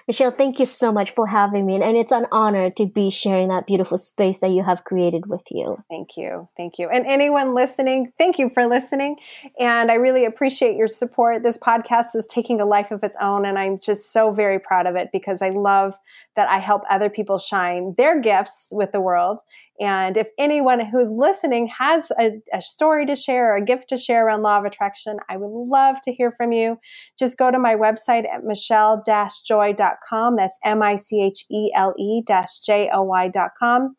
Michelle, 0.07 0.31
thank 0.31 0.57
you 0.57 0.65
so 0.65 0.89
much 0.89 1.11
for 1.11 1.27
having 1.27 1.65
me. 1.65 1.75
And 1.75 1.97
it's 1.97 2.13
an 2.13 2.27
honor 2.31 2.69
to 2.71 2.85
be 2.85 3.09
sharing 3.09 3.49
that 3.49 3.67
beautiful 3.67 3.97
space 3.97 4.39
that 4.39 4.51
you 4.51 4.63
have 4.63 4.85
created 4.85 5.25
with 5.25 5.43
you. 5.51 5.83
Thank 5.89 6.15
you. 6.15 6.47
Thank 6.55 6.79
you. 6.79 6.87
And 6.87 7.05
anyone 7.05 7.53
listening, 7.53 8.13
thank 8.17 8.39
you 8.39 8.49
for 8.49 8.67
listening. 8.67 9.17
And 9.59 9.91
I 9.91 9.95
really 9.95 10.23
appreciate 10.23 10.77
your 10.77 10.87
support. 10.87 11.43
This 11.43 11.57
podcast 11.57 12.15
is 12.15 12.25
taking 12.25 12.61
a 12.61 12.65
life 12.65 12.91
of 12.91 13.03
its 13.03 13.17
own. 13.19 13.45
And 13.45 13.59
I'm 13.59 13.79
just 13.79 14.13
so 14.13 14.31
very 14.31 14.59
proud 14.59 14.85
of 14.85 14.95
it 14.95 15.09
because 15.11 15.41
I 15.41 15.49
love 15.49 15.97
that 16.37 16.49
I 16.49 16.59
help 16.59 16.83
other 16.89 17.09
people 17.09 17.37
shine 17.37 17.93
their 17.97 18.21
gifts 18.21 18.69
with 18.71 18.93
the 18.93 19.01
world. 19.01 19.41
And 19.79 20.17
if 20.17 20.27
anyone 20.39 20.83
who's 20.83 21.09
listening 21.11 21.67
has 21.77 22.11
a, 22.19 22.41
a, 22.53 22.61
story 22.61 23.05
to 23.05 23.15
share 23.15 23.53
or 23.53 23.57
a 23.57 23.63
gift 23.63 23.89
to 23.89 23.97
share 23.97 24.25
around 24.25 24.41
law 24.41 24.57
of 24.57 24.65
attraction, 24.65 25.17
I 25.29 25.37
would 25.37 25.51
love 25.51 25.97
to 26.05 26.11
hear 26.11 26.31
from 26.31 26.51
you. 26.51 26.79
Just 27.19 27.37
go 27.37 27.51
to 27.51 27.59
my 27.59 27.75
website 27.75 28.25
at 28.27 28.43
michelle-joy.com. 28.43 30.35
That's 30.35 30.59
M-I-C-H-E-L-E 30.63 32.23
J-O-Y.com. 32.65 33.95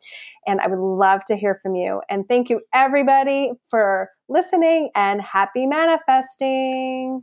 And 0.46 0.60
I 0.60 0.66
would 0.66 0.78
love 0.78 1.24
to 1.26 1.36
hear 1.36 1.60
from 1.62 1.76
you. 1.76 2.00
And 2.08 2.26
thank 2.26 2.50
you 2.50 2.60
everybody 2.74 3.52
for 3.70 4.10
listening 4.28 4.90
and 4.96 5.20
happy 5.22 5.66
manifesting. 5.66 7.22